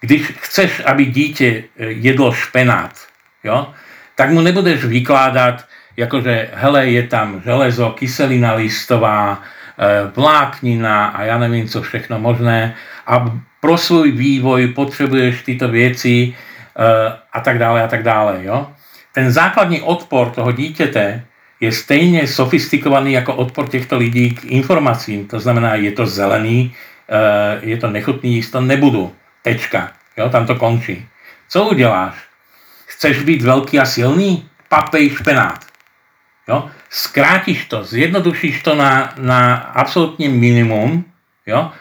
[0.00, 2.92] když chceš, aby dítě eh, jedlo špenát,
[3.44, 3.72] jo,
[4.14, 5.64] tak mu nebudeš vykládat,
[5.96, 9.42] jakože hele, je tam železo, kyselina listová,
[9.78, 12.74] eh, vláknina a já nevím, co všechno možné
[13.06, 18.38] a pro svůj vývoj potřebuješ tyto věci eh, a tak dále a tak dále.
[18.42, 18.70] Jo?
[19.14, 21.22] Ten základní odpor toho dítěte
[21.60, 25.26] je stejně sofistikovaný jako odpor těchto lidí k informacím.
[25.26, 26.74] To znamená, je to zelený,
[27.60, 29.12] je to nechutný, jíst nebudu.
[29.42, 29.92] Tečka.
[30.16, 31.08] Jo, tam to končí.
[31.48, 32.14] Co uděláš?
[32.86, 34.48] Chceš být velký a silný?
[34.68, 35.64] Papej špenát.
[36.48, 36.70] Jo?
[36.90, 41.04] Zkrátíš to, zjednodušíš to na, na absolutní minimum.
[41.46, 41.72] Jo?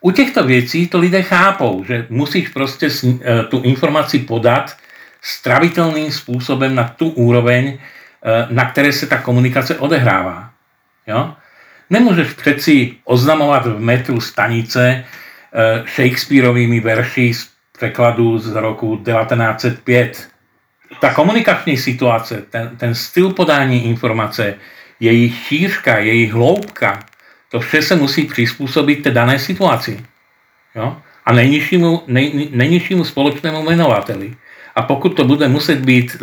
[0.00, 4.76] U těchto věcí to lidé chápou, že musíš prostě eh, tu informaci podat
[5.22, 10.50] stravitelným způsobem na tu úroveň, eh, na které se ta komunikace odehrává.
[11.06, 11.34] Jo?
[11.90, 15.04] Nemůžeš přeci oznamovat v metru stanice
[15.52, 17.32] eh, Shakespeareovými verši
[17.78, 20.28] prekladu z roku 1905.
[21.00, 24.54] Tá komunikační situace, ten, ten styl podání informace,
[25.00, 27.00] její šířka, její hloubka,
[27.50, 30.00] to vše se musí přizpůsobit té dané situaci.
[30.74, 30.96] Jo?
[31.24, 34.34] A nejnižšímu, nej, nejnižšímu společnému jmenovateli.
[34.74, 36.16] A pokud to bude muset být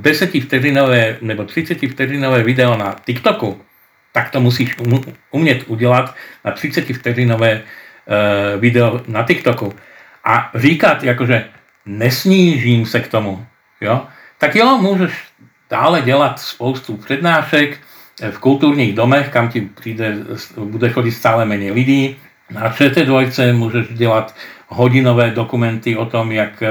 [0.00, 3.60] 10 e, vteřinové nebo 30 vteřinové video na TikToku,
[4.12, 4.76] tak to musíš
[5.30, 6.14] umět udělat
[6.44, 7.62] na 30 vteřinové e,
[8.58, 9.72] video na TikToku.
[10.24, 11.44] A říkat, jakože
[11.86, 13.46] nesnížím se k tomu,
[13.80, 14.06] jo,
[14.38, 15.12] tak jo, můžeš
[15.70, 17.78] dále dělat spoustu přednášek
[18.30, 20.16] v kulturních domech, kam ti přijde,
[20.58, 22.16] bude chodit stále méně lidí.
[22.50, 24.34] Na ČT2 můžeš dělat
[24.68, 26.62] hodinové dokumenty o tom, jak,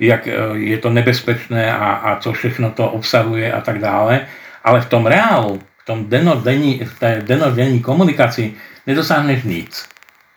[0.00, 4.20] jak je to nebezpečné a, a co všechno to obsahuje a tak dále.
[4.64, 8.54] Ale v tom reálu, v tom denodenní, v té denodenní komunikaci
[8.86, 9.88] nedosáhneš nic.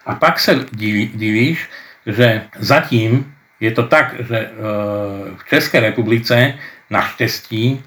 [0.06, 0.40] A pak
[0.72, 1.70] diví, divíš,
[2.06, 4.50] že zatím je to tak, že e,
[5.38, 6.54] v České republice
[6.90, 7.84] naštěstí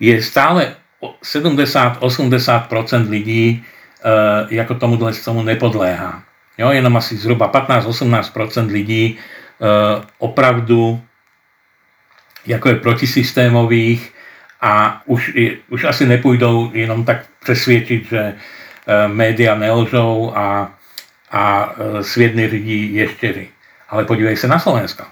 [0.00, 0.74] je stále
[1.22, 3.64] 70-80% lidí
[4.04, 6.22] e, jako tomuhle tomu nepodléhá.
[6.58, 9.18] Jo, jenom asi zhruba 15-18% lidí e,
[10.18, 11.02] opravdu
[12.46, 14.14] jako je protisystémových
[14.60, 15.32] a už,
[15.68, 18.34] už asi nepůjdou jenom tak přesvědčit, že
[19.06, 20.77] média nelžou a
[21.30, 23.48] a e, svět neřídí ještěři.
[23.88, 25.04] Ale podívej se na Slovensko.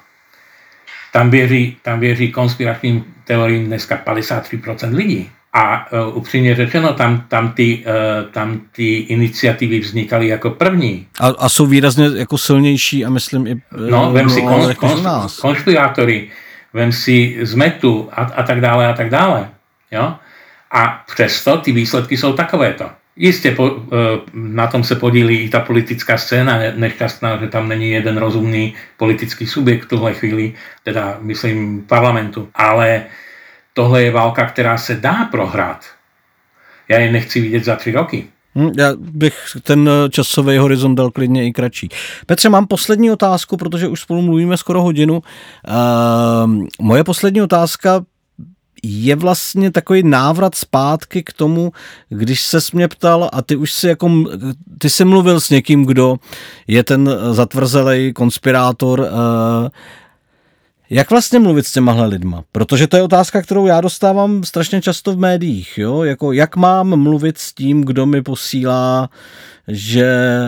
[1.12, 5.30] Tam věří, tam věří konspiračním teoriím dneska 53% lidí.
[5.52, 11.06] A uh, upřímně řečeno, tam, tam, ty, uh, tam ty iniciativy vznikaly jako první.
[11.20, 13.56] A, a jsou výrazně jako silnější a myslím i
[13.90, 16.28] No, vem si kon, jako kon, konspirátory,
[16.72, 19.48] vem si zmetu a, a tak dále a tak dále.
[19.90, 20.14] Jo?
[20.70, 22.90] A přesto ty výsledky jsou takovéto.
[23.16, 23.76] Jistě po, e,
[24.34, 29.46] na tom se podílí i ta politická scéna nešťastná, že tam není jeden rozumný politický
[29.46, 30.52] subjekt v tuhle chvíli,
[30.84, 32.48] teda myslím parlamentu.
[32.54, 33.04] Ale
[33.74, 35.84] tohle je válka, která se dá prohrát.
[36.88, 38.26] Já je nechci vidět za tři roky.
[38.54, 41.88] Hm, já bych ten časový horizont dal klidně i kratší.
[42.26, 45.14] Petře, mám poslední otázku, protože už spolu mluvíme skoro hodinu.
[45.14, 48.04] Uh, moje poslední otázka
[48.88, 51.72] je vlastně takový návrat zpátky k tomu,
[52.08, 54.24] když se mě ptal a ty už si jako,
[54.78, 56.16] ty jsi mluvil s někým, kdo
[56.66, 59.70] je ten zatvrzelej konspirátor, eh,
[60.90, 62.44] jak vlastně mluvit s těmahle lidma?
[62.52, 65.78] Protože to je otázka, kterou já dostávám strašně často v médiích.
[65.78, 66.02] Jo?
[66.02, 69.10] Jako, jak mám mluvit s tím, kdo mi posílá,
[69.68, 70.40] že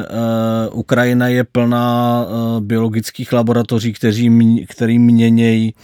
[0.70, 5.80] uh, Ukrajina je plná uh, biologických laboratoří, kteří, který měnějí uh,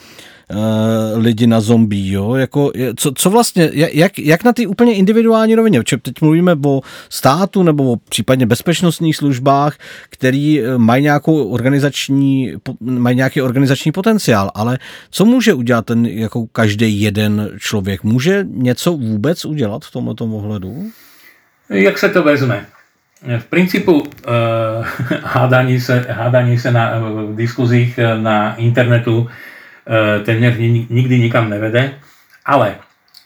[1.15, 2.35] lidi na zombie, jo?
[2.35, 6.81] Jako, co, co vlastně, jak, jak na ty úplně individuální rovině, protože teď mluvíme o
[7.09, 9.77] státu nebo o případně bezpečnostních službách,
[10.11, 14.79] který eh, mají nějakou organizační, mají nějaký organizační potenciál, ale
[15.11, 18.03] co může udělat ten jako každý jeden člověk?
[18.03, 20.85] Může něco vůbec udělat v tomto ohledu?
[21.71, 22.67] Jak se to vezme?
[23.39, 24.07] V principu uh,
[25.23, 29.29] hádání se, hádání se na, v diskuzích na internetu
[29.87, 30.55] E, téměř
[30.91, 31.95] nikdy nikam nevede,
[32.45, 32.77] ale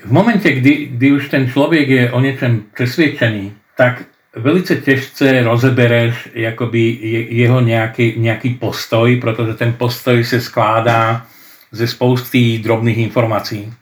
[0.04, 4.02] v momente, kdy, kdy už ten člověk je o něčem přesvědčený, tak
[4.36, 6.98] velice těžce rozebereš jakoby
[7.30, 11.26] jeho nějaký, nějaký postoj, protože ten postoj se skládá
[11.72, 13.72] ze spousty drobných informací,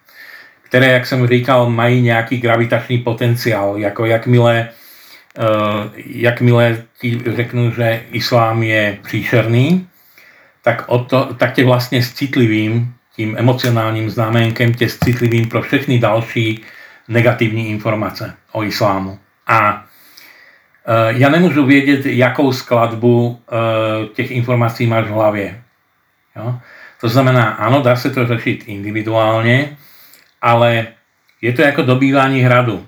[0.63, 4.69] které, jak jsem říkal, mají nějaký gravitační potenciál, jako jakmile,
[5.39, 9.87] uh, jakmile ti řeknu, že islám je příšerný,
[10.67, 15.63] tak, o to, tak tě vlastně s citlivým, tím emocionálním známenkem, tě s citlivým pro
[15.63, 16.65] všechny další
[17.09, 19.19] negativní informace o islámu.
[19.47, 19.85] A
[20.87, 25.63] e, já nemůžu vědět, jakou skladbu e, těch informací máš v hlavě.
[26.37, 26.59] Jo?
[27.01, 29.77] To znamená, ano, dá se to řešit individuálně,
[30.43, 30.87] ale
[31.43, 32.87] je to jako dobývání hradu.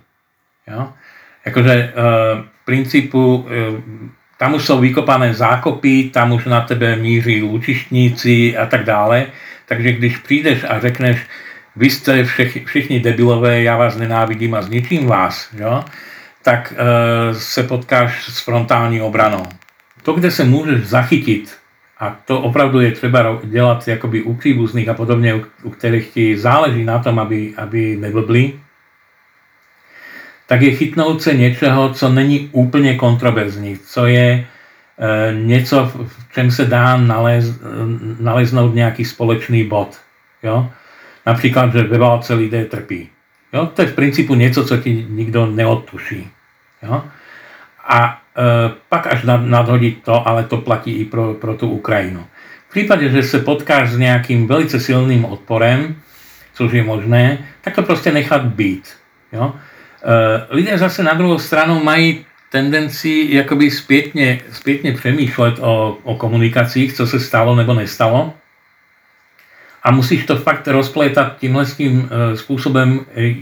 [0.67, 0.93] Jo?
[1.47, 1.93] Jakože e,
[2.43, 8.67] v principu e, tam už jsou vykopané zákopy, tam už na tebe míří lučištníci a
[8.67, 9.27] tak dále.
[9.67, 11.19] Takže když přijdeš a řekneš,
[11.77, 15.85] vy jste všech, všichni debilové, já vás nenávidím a zničím vás, jo?
[16.43, 19.43] tak e, se potkáš s frontální obranou.
[20.03, 21.57] To, kde se můžeš zachytit,
[21.99, 26.39] a to opravdu je třeba dělat jakoby u příbuzných a podobně, u, u kterých ti
[26.39, 28.53] záleží na tom, aby, aby neblbli,
[30.49, 34.47] tak je chytnout se něčeho, co není úplně kontroverzní, co je e,
[35.35, 37.61] něco, v čem se dá nalez,
[38.21, 40.01] naleznout nějaký společný bod.
[40.43, 40.71] Jo?
[41.27, 43.09] Například, že ve válce lidé trpí.
[43.53, 43.67] Jo?
[43.67, 46.31] To je v principu něco, co ti nikdo neodtuší.
[46.83, 47.05] Jo?
[47.89, 48.43] A e,
[48.89, 52.27] pak až nad, nadhodit to, ale to platí i pro, pro tu Ukrajinu.
[52.69, 55.97] V případě, že se potkáš s nějakým velice silným odporem,
[56.55, 58.97] což je možné, tak to prostě nechat být.
[59.33, 59.55] Jo?
[60.51, 67.07] Lidé zase na druhou stranu mají tendenci jakoby zpětně, zpětně přemýšlet o, o komunikacích, co
[67.07, 68.35] se stalo nebo nestalo.
[69.83, 73.35] A musíš to fakt rozplétat tímhle tím e, způsobem e,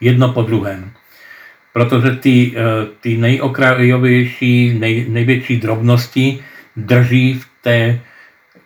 [0.00, 0.90] jedno po druhém.
[1.72, 2.54] Protože ty,
[3.00, 6.44] ty nejokrajovější, nej, největší drobnosti
[6.76, 8.00] drží v té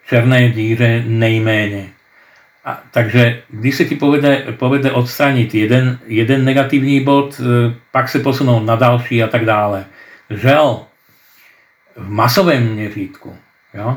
[0.09, 1.98] černé díře nejméně.
[2.69, 8.19] A, takže když se ti povede, povede odstranit jeden, jeden negativní bod, e, pak se
[8.19, 9.85] posunout na další a tak dále.
[10.31, 10.81] Žel
[11.97, 13.37] v masovém měřítku
[13.75, 13.97] jo,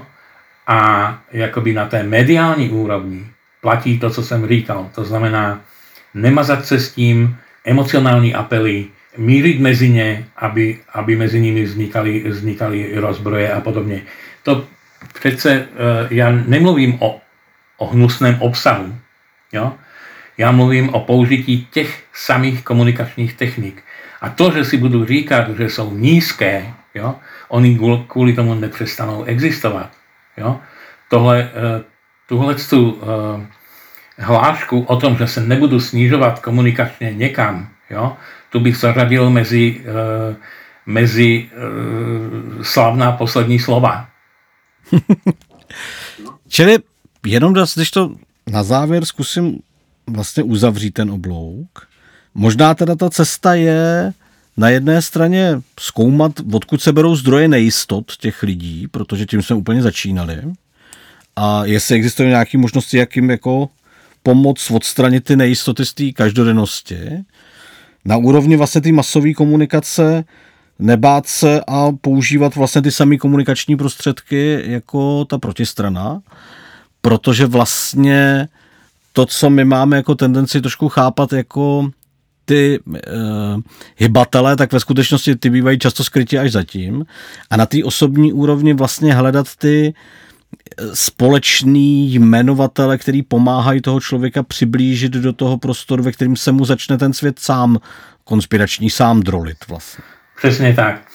[0.68, 3.26] a jakoby na té mediální úrovni
[3.62, 4.90] platí to, co jsem říkal.
[4.96, 5.62] To znamená
[6.14, 8.86] nemazat se s tím, emocionální apely,
[9.18, 14.02] mířit mezi ně, aby, aby mezi nimi vznikaly, vznikaly rozbroje a podobně.
[14.44, 14.66] To
[15.14, 15.68] přece, e,
[16.10, 17.22] já nemluvím o
[17.82, 18.96] o hnusném obsahu.
[19.52, 19.74] Jo?
[20.38, 23.84] Já mluvím o použití těch samých komunikačních technik.
[24.22, 27.16] A to, že si budu říkat, že jsou nízké, jo,
[27.50, 29.90] oni kvůli tomu nepřestanou existovat.
[30.38, 30.60] Jo?
[31.10, 31.84] Tohle, eh,
[32.30, 33.48] tuhle tu eh,
[34.18, 38.18] hlášku o tom, že se nebudu snižovat komunikačně někam, jo,
[38.50, 40.36] tu bych zařadil mezi, eh,
[40.86, 41.50] mezi
[42.62, 44.08] slavná poslední slova.
[46.48, 46.91] Čili
[47.26, 48.16] jenom když to
[48.52, 49.60] na závěr zkusím
[50.08, 51.88] vlastně uzavřít ten oblouk.
[52.36, 54.14] Možná teda ta cesta je
[54.58, 59.82] na jedné straně zkoumat, odkud se berou zdroje nejistot těch lidí, protože tím jsme úplně
[59.82, 60.42] začínali.
[61.36, 63.70] A jestli existují nějaké možnosti, jak jim jako
[64.24, 67.00] pomoct odstranit ty nejistoty z té každodennosti.
[68.06, 70.24] Na úrovni vlastně té masové komunikace
[70.80, 76.22] nebát se a používat vlastně ty samé komunikační prostředky jako ta protistrana
[77.02, 78.48] protože vlastně
[79.14, 81.90] to, co my máme jako tendenci trošku chápat jako
[82.46, 82.96] ty uh,
[83.98, 87.06] hybatele, tak ve skutečnosti ty bývají často skrytě až zatím.
[87.50, 94.44] A na té osobní úrovni vlastně hledat ty eh, společný jmenovatele, který pomáhají toho člověka
[94.44, 97.78] přiblížit do toho prostoru, ve kterým se mu začne ten svět sám
[98.24, 100.04] konspirační sám drolit vlastně.
[100.38, 101.08] Přesně tak.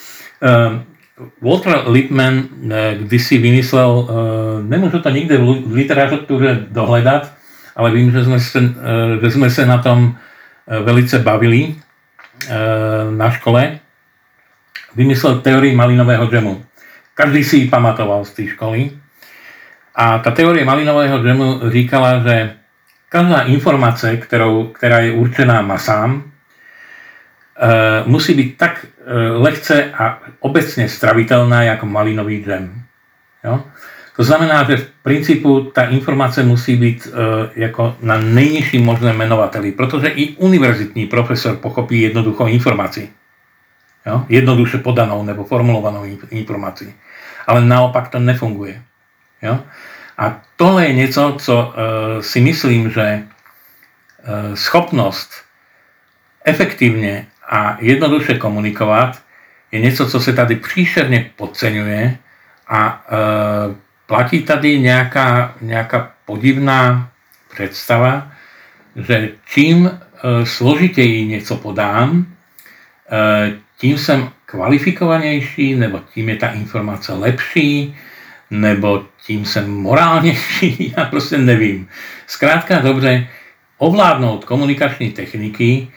[1.41, 7.33] Walter Lippmann eh, kdysi vymyslel, eh, nemůžu to nikde v literatuře dohledat,
[7.77, 10.17] ale vím, že jsme se, eh, že jsme se na tom
[10.83, 11.75] velice bavili
[13.11, 13.79] na škole.
[14.97, 16.65] Vymyslel teorii malinového džemu.
[17.15, 18.91] Každý si ji pamatoval z té školy.
[19.95, 22.53] A ta teorie malinového džemu říkala, že
[23.09, 26.33] každá informace, kterou, která je určená masám,
[28.07, 28.87] musí být tak
[29.37, 32.83] lehce a obecně stravitelná jako malinový džem.
[33.45, 33.65] Jo?
[34.17, 37.13] To znamená, že v principu ta informace musí být uh,
[37.55, 43.09] jako na nejnižším možném jmenovateli, protože i univerzitní profesor pochopí jednoduchou informaci.
[44.07, 44.25] Jo?
[44.29, 46.95] Jednoduše podanou nebo formulovanou informaci.
[47.47, 48.83] Ale naopak to nefunguje.
[49.43, 49.59] Jo?
[50.19, 55.31] A tohle je něco, co uh, si myslím, že uh, schopnost
[56.45, 59.23] efektivně a jednoduše komunikovat
[59.73, 62.19] je něco, co se tady příšerně podceňuje
[62.69, 63.17] a e,
[64.07, 67.11] platí tady nějaká, nějaká podivná
[67.55, 68.33] představa,
[68.97, 72.27] že čím e, složitěji něco podám,
[73.11, 77.97] e, tím jsem kvalifikovanější, nebo tím je ta informace lepší,
[78.51, 81.89] nebo tím jsem morálnější, já prostě nevím.
[82.27, 83.29] Zkrátka dobře,
[83.79, 85.89] ovládnout komunikační techniky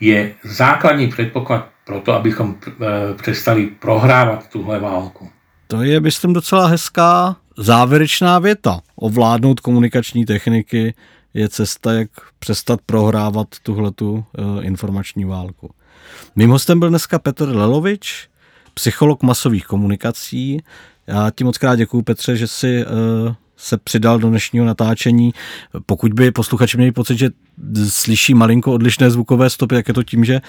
[0.00, 5.30] je základní předpoklad pro to, abychom eh, přestali prohrávat tuhle válku.
[5.66, 8.80] To je, myslím, docela hezká závěrečná věta.
[8.96, 10.94] Ovládnout komunikační techniky
[11.34, 15.70] je cesta, jak přestat prohrávat tuhletu uh, informační válku.
[16.36, 18.28] Mým hostem byl dneska Petr Lelovič,
[18.74, 20.62] psycholog masových komunikací.
[21.06, 25.32] Já ti moc krát děkuju, Petře, že jsi uh, se přidal do dnešního natáčení.
[25.86, 27.30] Pokud by posluchači měli pocit, že
[27.88, 30.40] slyší malinko odlišné zvukové stopy, jak je to tím, že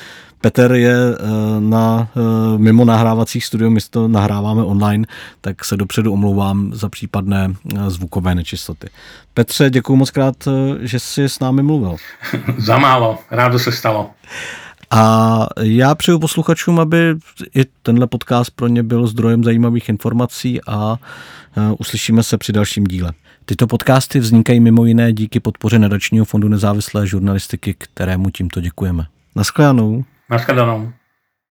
[0.42, 1.24] Petr je eh,
[1.60, 2.22] na eh,
[2.58, 5.06] mimo nahrávacích studií, my to nahráváme online,
[5.42, 8.90] tak se dopředu omlouvám za případné eh, zvukové nečistoty.
[9.34, 10.36] Petře, děkuji moc krát,
[10.82, 11.96] že jsi s námi mluvil.
[12.58, 14.10] za málo, rádo se stalo.
[14.92, 17.16] A já přeju posluchačům, aby
[17.56, 20.98] i tenhle podcast pro ně byl zdrojem zajímavých informací a
[21.78, 23.14] uslyšíme se při dalším díle.
[23.46, 29.06] Tyto podcasty vznikají mimo jiné díky podpoře nadačního fondu nezávislé žurnalistiky, kterému tímto děkujeme.
[29.36, 30.04] Naschledanou.
[30.30, 30.92] Naschledanou.